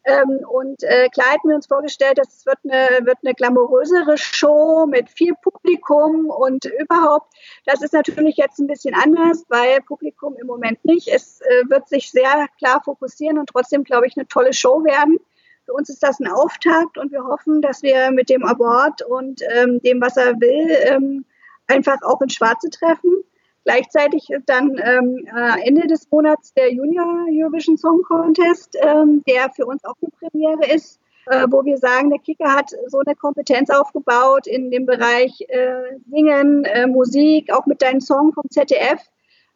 Ähm, 0.07 0.41
und 0.49 0.85
äh, 0.85 1.09
klar 1.09 1.33
hätten 1.33 1.49
wir 1.49 1.57
uns 1.57 1.67
vorgestellt, 1.67 2.19
dass 2.19 2.29
es 2.29 2.47
wird 2.47 2.59
eine, 2.63 3.05
wird 3.05 3.19
eine 3.25 3.35
glamourösere 3.35 4.17
Show 4.17 4.87
mit 4.87 5.11
viel 5.11 5.35
Publikum 5.43 6.31
und 6.31 6.65
überhaupt. 6.65 7.35
Das 7.65 7.83
ist 7.83 7.93
natürlich 7.93 8.37
jetzt 8.37 8.61
ein 8.61 8.69
bisschen 8.69 8.95
anders, 8.95 9.45
weil 9.49 9.81
Publikum 9.83 10.37
im 10.37 10.47
Moment 10.47 10.85
nicht. 10.85 11.09
Es 11.09 11.41
äh, 11.41 11.69
wird 11.69 11.89
sich 11.89 12.13
sehr 12.13 12.47
klar 12.59 12.81
fokussieren 12.85 13.39
und 13.39 13.49
trotzdem, 13.49 13.83
glaube 13.83 14.07
ich, 14.07 14.17
eine 14.17 14.29
tolle 14.29 14.53
Show 14.53 14.85
werden. 14.85 15.19
Für 15.65 15.73
uns 15.73 15.89
ist 15.89 16.05
das 16.05 16.21
ein 16.21 16.29
Auftakt 16.29 16.99
und 16.99 17.11
wir 17.11 17.25
hoffen, 17.25 17.61
dass 17.61 17.83
wir 17.83 18.13
mit 18.13 18.29
dem 18.29 18.45
Award 18.45 19.03
und 19.03 19.43
ähm, 19.57 19.81
dem, 19.83 20.01
was 20.01 20.17
er 20.17 20.41
will, 20.41 20.69
ähm, 20.85 21.25
einfach 21.67 22.01
auch 22.03 22.21
ins 22.21 22.35
Schwarze 22.35 22.71
treffen. 22.71 23.25
Gleichzeitig 23.67 24.31
ist 24.31 24.49
dann 24.49 24.81
ähm, 24.81 25.27
äh, 25.27 25.67
Ende 25.67 25.89
des 25.89 26.09
Monats 26.13 26.55
der 26.55 26.73
Junior 26.73 27.27
Eurovision 27.29 27.77
Song 27.77 28.01
Contest, 28.03 28.77
ähm, 28.81 29.25
der 29.27 29.51
für 29.51 29.67
uns 29.67 29.85
auch 29.85 29.97
eine 30.01 30.13
Premiere 30.21 30.73
ist, 30.73 31.01
äh, 31.27 31.49
wo 31.51 31.65
wir 31.65 31.77
sagen, 31.77 32.11
der 32.11 32.21
Kicker 32.21 32.55
hat 32.55 32.71
so 32.87 33.01
eine 33.05 33.17
Kompetenz 33.17 33.69
aufgebaut 33.71 34.47
in 34.47 34.71
dem 34.71 34.87
Bereich 34.87 35.45
äh, 35.49 35.99
Singen, 36.09 36.65
äh, 36.65 36.87
Musik, 36.87 37.53
auch 37.53 37.67
mit 37.67 37.83
deinem 37.83 38.01
Song 38.01 38.33
vom 38.33 38.45
ZDF, 38.51 39.01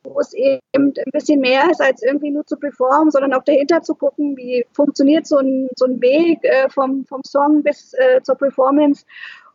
wo 0.03 0.19
es 0.19 0.35
eben 0.35 0.61
ein 0.75 1.13
bisschen 1.13 1.39
mehr 1.39 1.71
ist, 1.71 1.81
als 1.81 2.03
irgendwie 2.03 2.33
nur 2.33 2.45
zu 2.45 2.57
performen, 2.57 3.13
sondern 3.13 3.33
auch 3.33 3.45
dahinter 3.45 3.81
zu 3.83 3.95
gucken, 3.95 4.37
wie 4.37 4.67
funktioniert 4.73 5.29
so 5.29 5.39
ein, 5.39 5.69
so 5.77 5.85
ein 5.85 6.01
Weg 6.01 6.43
äh, 6.43 6.69
vom, 6.69 7.07
vom 7.07 7.23
Song 7.23 7.63
bis 7.63 7.95
äh, 7.95 8.21
zur 8.25 8.35
Performance. 8.35 9.05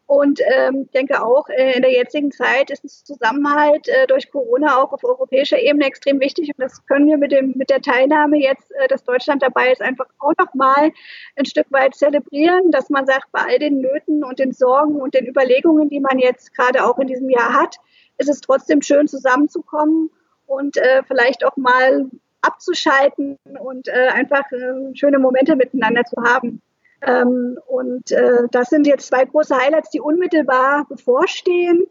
Und 0.08 0.40
ähm, 0.46 0.88
denke 0.94 1.24
auch, 1.24 1.50
äh, 1.50 1.74
in 1.76 1.82
der 1.82 1.92
jetzigen 1.92 2.32
Zeit 2.32 2.70
ist 2.70 2.84
das 2.84 3.04
Zusammenhalt 3.04 3.88
äh, 3.88 4.06
durch 4.06 4.30
Corona 4.30 4.78
auch 4.78 4.94
auf 4.94 5.04
europäischer 5.04 5.60
Ebene 5.60 5.86
extrem 5.86 6.20
wichtig. 6.20 6.50
Und 6.50 6.60
das 6.60 6.86
können 6.86 7.08
wir 7.08 7.18
mit, 7.18 7.32
dem, 7.32 7.54
mit 7.56 7.72
der 7.72 7.82
Teilnahme 7.82 8.38
jetzt, 8.38 8.72
äh, 8.72 8.88
dass 8.88 9.04
Deutschland 9.04 9.42
dabei 9.42 9.72
ist, 9.72 9.82
einfach 9.82 10.06
auch 10.20 10.34
nochmal 10.38 10.92
ein 11.36 11.46
Stück 11.46 11.66
weit 11.72 11.96
zelebrieren, 11.96 12.70
dass 12.70 12.92
man 12.92 13.08
sagt, 13.08 13.32
bei 13.32 13.40
all 13.40 13.58
den 13.58 13.82
Nöten 13.82 14.24
und 14.24 14.38
den 14.38 14.52
Sorgen 14.52 15.02
und 15.02 15.16
den 15.16 15.26
Überlegungen, 15.26 15.90
die 15.90 16.00
man 16.00 16.20
jetzt 16.20 16.56
gerade 16.56 16.86
auch 16.86 17.00
in 17.00 17.08
diesem 17.08 17.30
Jahr 17.32 17.54
hat, 17.54 17.78
ist 18.20 18.30
es 18.30 18.42
trotzdem 18.42 18.84
schön 18.84 19.08
zusammenzukommen 19.08 20.12
und 20.46 20.78
äh, 20.78 21.02
vielleicht 21.08 21.44
auch 21.44 21.58
mal 21.58 22.10
abzuschalten 22.42 23.40
und 23.60 23.88
äh, 23.88 24.10
einfach 24.14 24.52
äh, 24.52 24.96
schöne 24.96 25.18
Momente 25.18 25.56
miteinander 25.56 26.04
zu 26.04 26.22
haben. 26.22 26.62
Ähm, 27.06 27.60
und 27.68 28.12
äh, 28.12 28.48
das 28.52 28.70
sind 28.70 28.88
jetzt 28.88 29.08
zwei 29.08 29.26
große 29.26 29.56
Highlights, 29.56 29.92
die 29.92 30.02
unmittelbar 30.02 30.86
bevorstehen. 30.90 31.86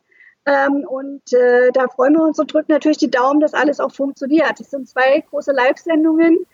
Ähm, 0.46 0.84
und 0.86 1.32
äh, 1.32 1.70
da 1.72 1.88
freuen 1.88 2.14
wir 2.14 2.22
uns 2.22 2.38
und 2.38 2.52
drücken 2.52 2.72
natürlich 2.72 2.98
die 2.98 3.10
Daumen, 3.10 3.40
dass 3.40 3.54
alles 3.54 3.80
auch 3.80 3.92
funktioniert. 3.92 4.58
Das 4.58 4.70
sind 4.70 4.88
zwei 4.88 5.24
große 5.30 5.52
Live-Sendungen 5.52 6.46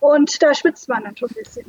und 0.00 0.42
da 0.42 0.54
schwitzt 0.54 0.88
man 0.88 1.04
dann 1.04 1.16
schon 1.16 1.30
ein 1.30 1.36
bisschen. 1.36 1.66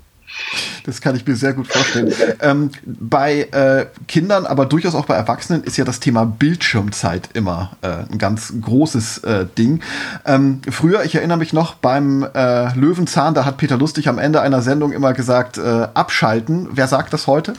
Das 0.84 1.02
kann 1.02 1.15
ich 1.15 1.26
mir 1.26 1.36
sehr 1.36 1.54
gut 1.54 1.67
vorstellen. 1.67 2.13
ähm, 2.41 2.72
bei 2.86 3.44
äh, 3.52 3.86
Kindern, 4.08 4.46
aber 4.46 4.65
durchaus 4.65 4.96
auch 4.96 5.06
bei 5.06 5.15
Erwachsenen 5.15 5.63
ist 5.63 5.78
ja 5.78 5.86
das 5.86 6.00
Thema 6.00 6.26
Bildschirmzeit 6.26 7.30
immer 7.34 7.72
äh, 7.82 8.12
ein 8.12 8.17
ganz 8.17 8.54
großes 8.60 9.20
äh, 9.20 9.46
Ding. 9.58 9.82
Ähm, 10.26 10.62
früher, 10.70 11.04
ich 11.04 11.15
erinnere 11.15 11.38
mich 11.38 11.54
noch, 11.54 11.76
beim 11.76 12.24
äh, 12.34 12.74
Löwenzahn, 12.76 13.34
da 13.34 13.46
hat 13.46 13.58
Peter 13.58 13.78
Lustig 13.78 14.08
am 14.08 14.20
Ende 14.20 14.41
einer 14.41 14.62
Sendung 14.62 14.91
immer 14.91 15.13
gesagt, 15.13 15.58
äh, 15.58 15.88
abschalten. 15.94 16.70
Wer 16.72 16.88
sagt 16.88 17.13
das 17.13 17.28
heute? 17.28 17.54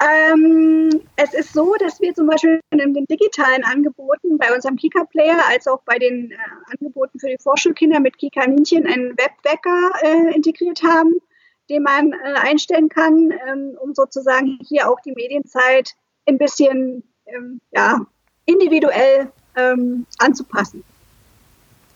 Ähm, 0.00 1.00
es 1.16 1.34
ist 1.34 1.52
so, 1.52 1.74
dass 1.78 2.00
wir 2.00 2.14
zum 2.14 2.26
Beispiel 2.26 2.60
in 2.70 2.78
den 2.78 3.04
digitalen 3.06 3.64
Angeboten 3.64 4.38
bei 4.38 4.54
unserem 4.54 4.76
Kika-Player 4.76 5.38
als 5.48 5.66
auch 5.66 5.82
bei 5.84 5.98
den 5.98 6.30
äh, 6.30 6.36
Angeboten 6.72 7.18
für 7.18 7.28
die 7.28 7.38
Vorschulkinder 7.40 8.00
mit 8.00 8.18
Kika-Minchen 8.18 8.86
einen 8.86 9.16
Webwecker 9.16 9.90
äh, 10.02 10.34
integriert 10.34 10.82
haben, 10.82 11.14
den 11.68 11.82
man 11.82 12.12
äh, 12.12 12.38
einstellen 12.40 12.88
kann, 12.88 13.32
ähm, 13.48 13.76
um 13.80 13.94
sozusagen 13.94 14.58
hier 14.66 14.90
auch 14.90 15.00
die 15.00 15.12
Medienzeit 15.12 15.94
ein 16.26 16.38
bisschen 16.38 17.02
ähm, 17.26 17.60
ja, 17.72 18.00
individuell 18.46 19.30
ähm, 19.56 20.06
anzupassen. 20.18 20.82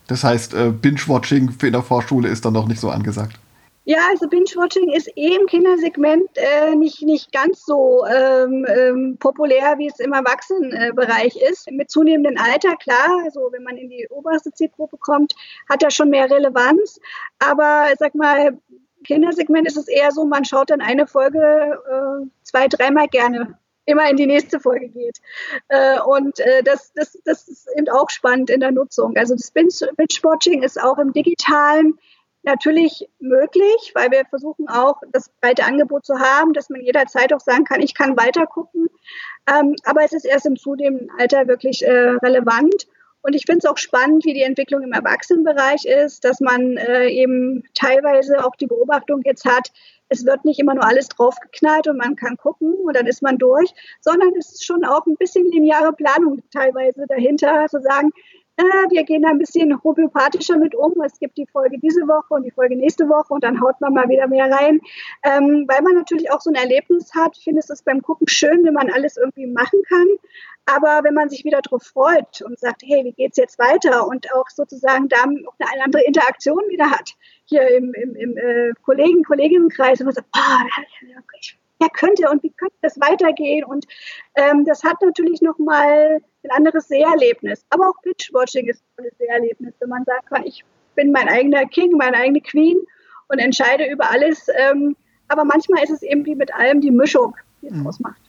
Das 0.06 0.22
heißt, 0.22 0.54
äh, 0.54 0.70
Binge-Watching 0.70 1.56
in 1.62 1.72
der 1.72 1.82
Vorschule 1.82 2.28
ist 2.28 2.44
dann 2.44 2.52
noch 2.52 2.68
nicht 2.68 2.80
so 2.80 2.90
angesagt. 2.90 3.38
Ja, 3.86 3.98
also 4.08 4.28
Binge-Watching 4.28 4.92
ist 4.92 5.08
eh 5.14 5.34
im 5.36 5.46
Kindersegment 5.46 6.30
äh, 6.36 6.74
nicht, 6.74 7.02
nicht 7.02 7.32
ganz 7.32 7.66
so 7.66 8.06
ähm, 8.06 8.64
ähm, 8.66 9.16
populär, 9.18 9.74
wie 9.76 9.88
es 9.88 10.00
im 10.00 10.14
Erwachsenenbereich 10.14 11.36
ist. 11.50 11.70
Mit 11.70 11.90
zunehmendem 11.90 12.42
Alter, 12.42 12.76
klar, 12.76 13.20
also 13.24 13.50
wenn 13.52 13.62
man 13.62 13.76
in 13.76 13.90
die 13.90 14.08
oberste 14.08 14.52
Zielgruppe 14.52 14.96
kommt, 14.96 15.34
hat 15.68 15.82
das 15.82 15.94
schon 15.94 16.08
mehr 16.08 16.30
Relevanz. 16.30 16.98
Aber 17.38 17.88
sag 17.98 18.14
mal, 18.14 18.58
Kindersegment 19.04 19.66
ist 19.66 19.76
es 19.76 19.86
eher 19.86 20.12
so, 20.12 20.24
man 20.24 20.46
schaut 20.46 20.70
dann 20.70 20.80
eine 20.80 21.06
Folge 21.06 21.78
äh, 21.86 22.26
zwei, 22.42 22.68
dreimal 22.68 23.08
gerne 23.08 23.58
immer 23.84 24.08
in 24.08 24.16
die 24.16 24.26
nächste 24.26 24.60
Folge 24.60 24.88
geht. 24.88 25.18
Äh, 25.68 26.00
und 26.00 26.40
äh, 26.40 26.62
das, 26.62 26.92
das, 26.94 27.18
das 27.26 27.48
ist 27.48 27.68
eben 27.76 27.90
auch 27.90 28.08
spannend 28.08 28.48
in 28.48 28.60
der 28.60 28.70
Nutzung. 28.70 29.14
Also 29.18 29.34
das 29.34 29.50
Binge-Watching 29.50 30.62
ist 30.62 30.82
auch 30.82 30.96
im 30.96 31.12
digitalen 31.12 31.98
natürlich 32.44 33.08
möglich, 33.18 33.92
weil 33.94 34.10
wir 34.10 34.24
versuchen 34.26 34.68
auch, 34.68 35.00
das 35.12 35.30
breite 35.40 35.64
Angebot 35.64 36.04
zu 36.04 36.18
haben, 36.18 36.52
dass 36.52 36.70
man 36.70 36.80
jederzeit 36.80 37.32
auch 37.32 37.40
sagen 37.40 37.64
kann, 37.64 37.80
ich 37.80 37.94
kann 37.94 38.16
weiter 38.16 38.46
gucken. 38.46 38.88
Ähm, 39.48 39.74
aber 39.84 40.04
es 40.04 40.12
ist 40.12 40.24
erst 40.24 40.46
im 40.46 40.56
zunehmenden 40.56 41.10
Alter 41.18 41.48
wirklich 41.48 41.84
äh, 41.84 41.90
relevant. 41.90 42.86
Und 43.22 43.34
ich 43.34 43.46
finde 43.46 43.60
es 43.64 43.70
auch 43.70 43.78
spannend, 43.78 44.24
wie 44.26 44.34
die 44.34 44.42
Entwicklung 44.42 44.82
im 44.82 44.92
Erwachsenenbereich 44.92 45.86
ist, 45.86 46.24
dass 46.24 46.40
man 46.40 46.76
äh, 46.76 47.08
eben 47.08 47.64
teilweise 47.74 48.44
auch 48.44 48.54
die 48.56 48.66
Beobachtung 48.66 49.22
jetzt 49.24 49.46
hat, 49.46 49.70
es 50.08 50.26
wird 50.26 50.44
nicht 50.44 50.60
immer 50.60 50.74
nur 50.74 50.84
alles 50.84 51.08
draufgeknallt 51.08 51.88
und 51.88 51.96
man 51.96 52.16
kann 52.16 52.36
gucken 52.36 52.74
und 52.74 52.94
dann 52.94 53.06
ist 53.06 53.22
man 53.22 53.38
durch, 53.38 53.72
sondern 54.00 54.30
es 54.38 54.52
ist 54.52 54.64
schon 54.64 54.84
auch 54.84 55.06
ein 55.06 55.16
bisschen 55.16 55.50
lineare 55.50 55.92
Planung 55.92 56.42
teilweise 56.52 57.06
dahinter, 57.08 57.66
zu 57.68 57.80
sagen, 57.80 58.10
wir 58.56 59.04
gehen 59.04 59.22
da 59.22 59.30
ein 59.30 59.38
bisschen 59.38 59.82
homöopathischer 59.82 60.56
mit 60.56 60.74
um. 60.74 60.92
Es 61.04 61.18
gibt 61.18 61.36
die 61.36 61.46
Folge 61.46 61.78
diese 61.78 62.02
Woche 62.02 62.34
und 62.34 62.44
die 62.44 62.50
Folge 62.50 62.76
nächste 62.76 63.08
Woche 63.08 63.34
und 63.34 63.42
dann 63.42 63.60
haut 63.60 63.80
man 63.80 63.94
mal 63.94 64.08
wieder 64.08 64.26
mehr 64.28 64.50
rein. 64.50 64.80
Ähm, 65.22 65.64
weil 65.68 65.82
man 65.82 65.94
natürlich 65.94 66.30
auch 66.30 66.40
so 66.40 66.50
ein 66.50 66.56
Erlebnis 66.56 67.12
hat. 67.14 67.36
Ich 67.36 67.44
finde 67.44 67.60
es 67.60 67.82
beim 67.82 68.02
Gucken 68.02 68.28
schön, 68.28 68.64
wenn 68.64 68.74
man 68.74 68.90
alles 68.90 69.16
irgendwie 69.16 69.46
machen 69.46 69.80
kann. 69.88 70.06
Aber 70.66 71.04
wenn 71.04 71.14
man 71.14 71.28
sich 71.28 71.44
wieder 71.44 71.60
darauf 71.60 71.82
freut 71.82 72.40
und 72.42 72.58
sagt, 72.58 72.82
hey, 72.84 73.04
wie 73.04 73.12
geht's 73.12 73.36
jetzt 73.36 73.58
weiter 73.58 74.06
und 74.06 74.32
auch 74.32 74.48
sozusagen 74.48 75.08
da 75.08 75.18
auch 75.18 75.54
eine 75.58 75.84
andere 75.84 76.04
Interaktion 76.04 76.62
wieder 76.68 76.90
hat, 76.90 77.10
hier 77.44 77.68
im, 77.76 77.92
im, 77.92 78.16
im 78.16 78.36
äh, 78.38 78.72
Kollegen, 78.82 79.24
Kolleginnenkreis, 79.24 80.00
und 80.00 80.06
man 80.06 80.14
sagt, 80.14 80.28
oh, 80.34 80.82
ich 81.38 81.58
ja, 81.80 81.88
könnte 81.88 82.30
und 82.30 82.42
wie 82.42 82.50
könnte 82.50 82.76
das 82.82 83.00
weitergehen? 83.00 83.64
Und 83.64 83.86
ähm, 84.34 84.64
das 84.64 84.84
hat 84.84 85.00
natürlich 85.02 85.42
nochmal 85.42 86.20
ein 86.44 86.50
anderes 86.50 86.88
Seherlebnis. 86.88 87.64
Aber 87.70 87.88
auch 87.88 88.02
Pitchwatching 88.02 88.66
ist 88.66 88.82
ein 88.96 89.06
Seherlebnis, 89.18 89.74
wenn 89.80 89.88
man 89.88 90.04
sagen 90.04 90.26
kann, 90.28 90.46
ich 90.46 90.64
bin 90.94 91.10
mein 91.10 91.28
eigener 91.28 91.66
King, 91.66 91.92
meine 91.96 92.16
eigene 92.16 92.40
Queen 92.40 92.76
und 93.28 93.38
entscheide 93.38 93.90
über 93.90 94.10
alles. 94.10 94.46
Ähm, 94.56 94.96
aber 95.28 95.44
manchmal 95.44 95.82
ist 95.82 95.90
es 95.90 96.02
eben 96.02 96.24
wie 96.26 96.34
mit 96.34 96.54
allem 96.54 96.80
die 96.80 96.90
Mischung, 96.90 97.34
die 97.62 97.68
es 97.68 97.74
mhm. 97.74 97.86
ausmacht. 97.86 98.20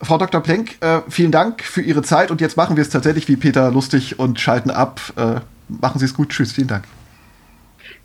Frau 0.00 0.18
Dr. 0.18 0.42
Plenk, 0.42 0.82
äh, 0.82 1.02
vielen 1.08 1.32
Dank 1.32 1.62
für 1.62 1.80
Ihre 1.80 2.02
Zeit 2.02 2.30
und 2.30 2.40
jetzt 2.40 2.56
machen 2.56 2.76
wir 2.76 2.82
es 2.82 2.90
tatsächlich 2.90 3.28
wie 3.28 3.36
Peter 3.36 3.70
lustig 3.70 4.18
und 4.18 4.40
schalten 4.40 4.70
ab. 4.70 5.00
Äh, 5.16 5.40
machen 5.68 5.98
Sie 5.98 6.04
es 6.04 6.14
gut. 6.14 6.30
Tschüss, 6.30 6.52
vielen 6.52 6.68
Dank. 6.68 6.84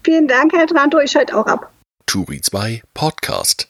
Vielen 0.03 0.27
Dank, 0.27 0.53
Herr 0.53 0.67
Tranto. 0.67 0.99
Ich 0.99 1.11
schalte 1.11 1.35
auch 1.35 1.45
ab. 1.45 1.71
Turi 2.05 2.41
2 2.41 2.81
Podcast 2.93 3.69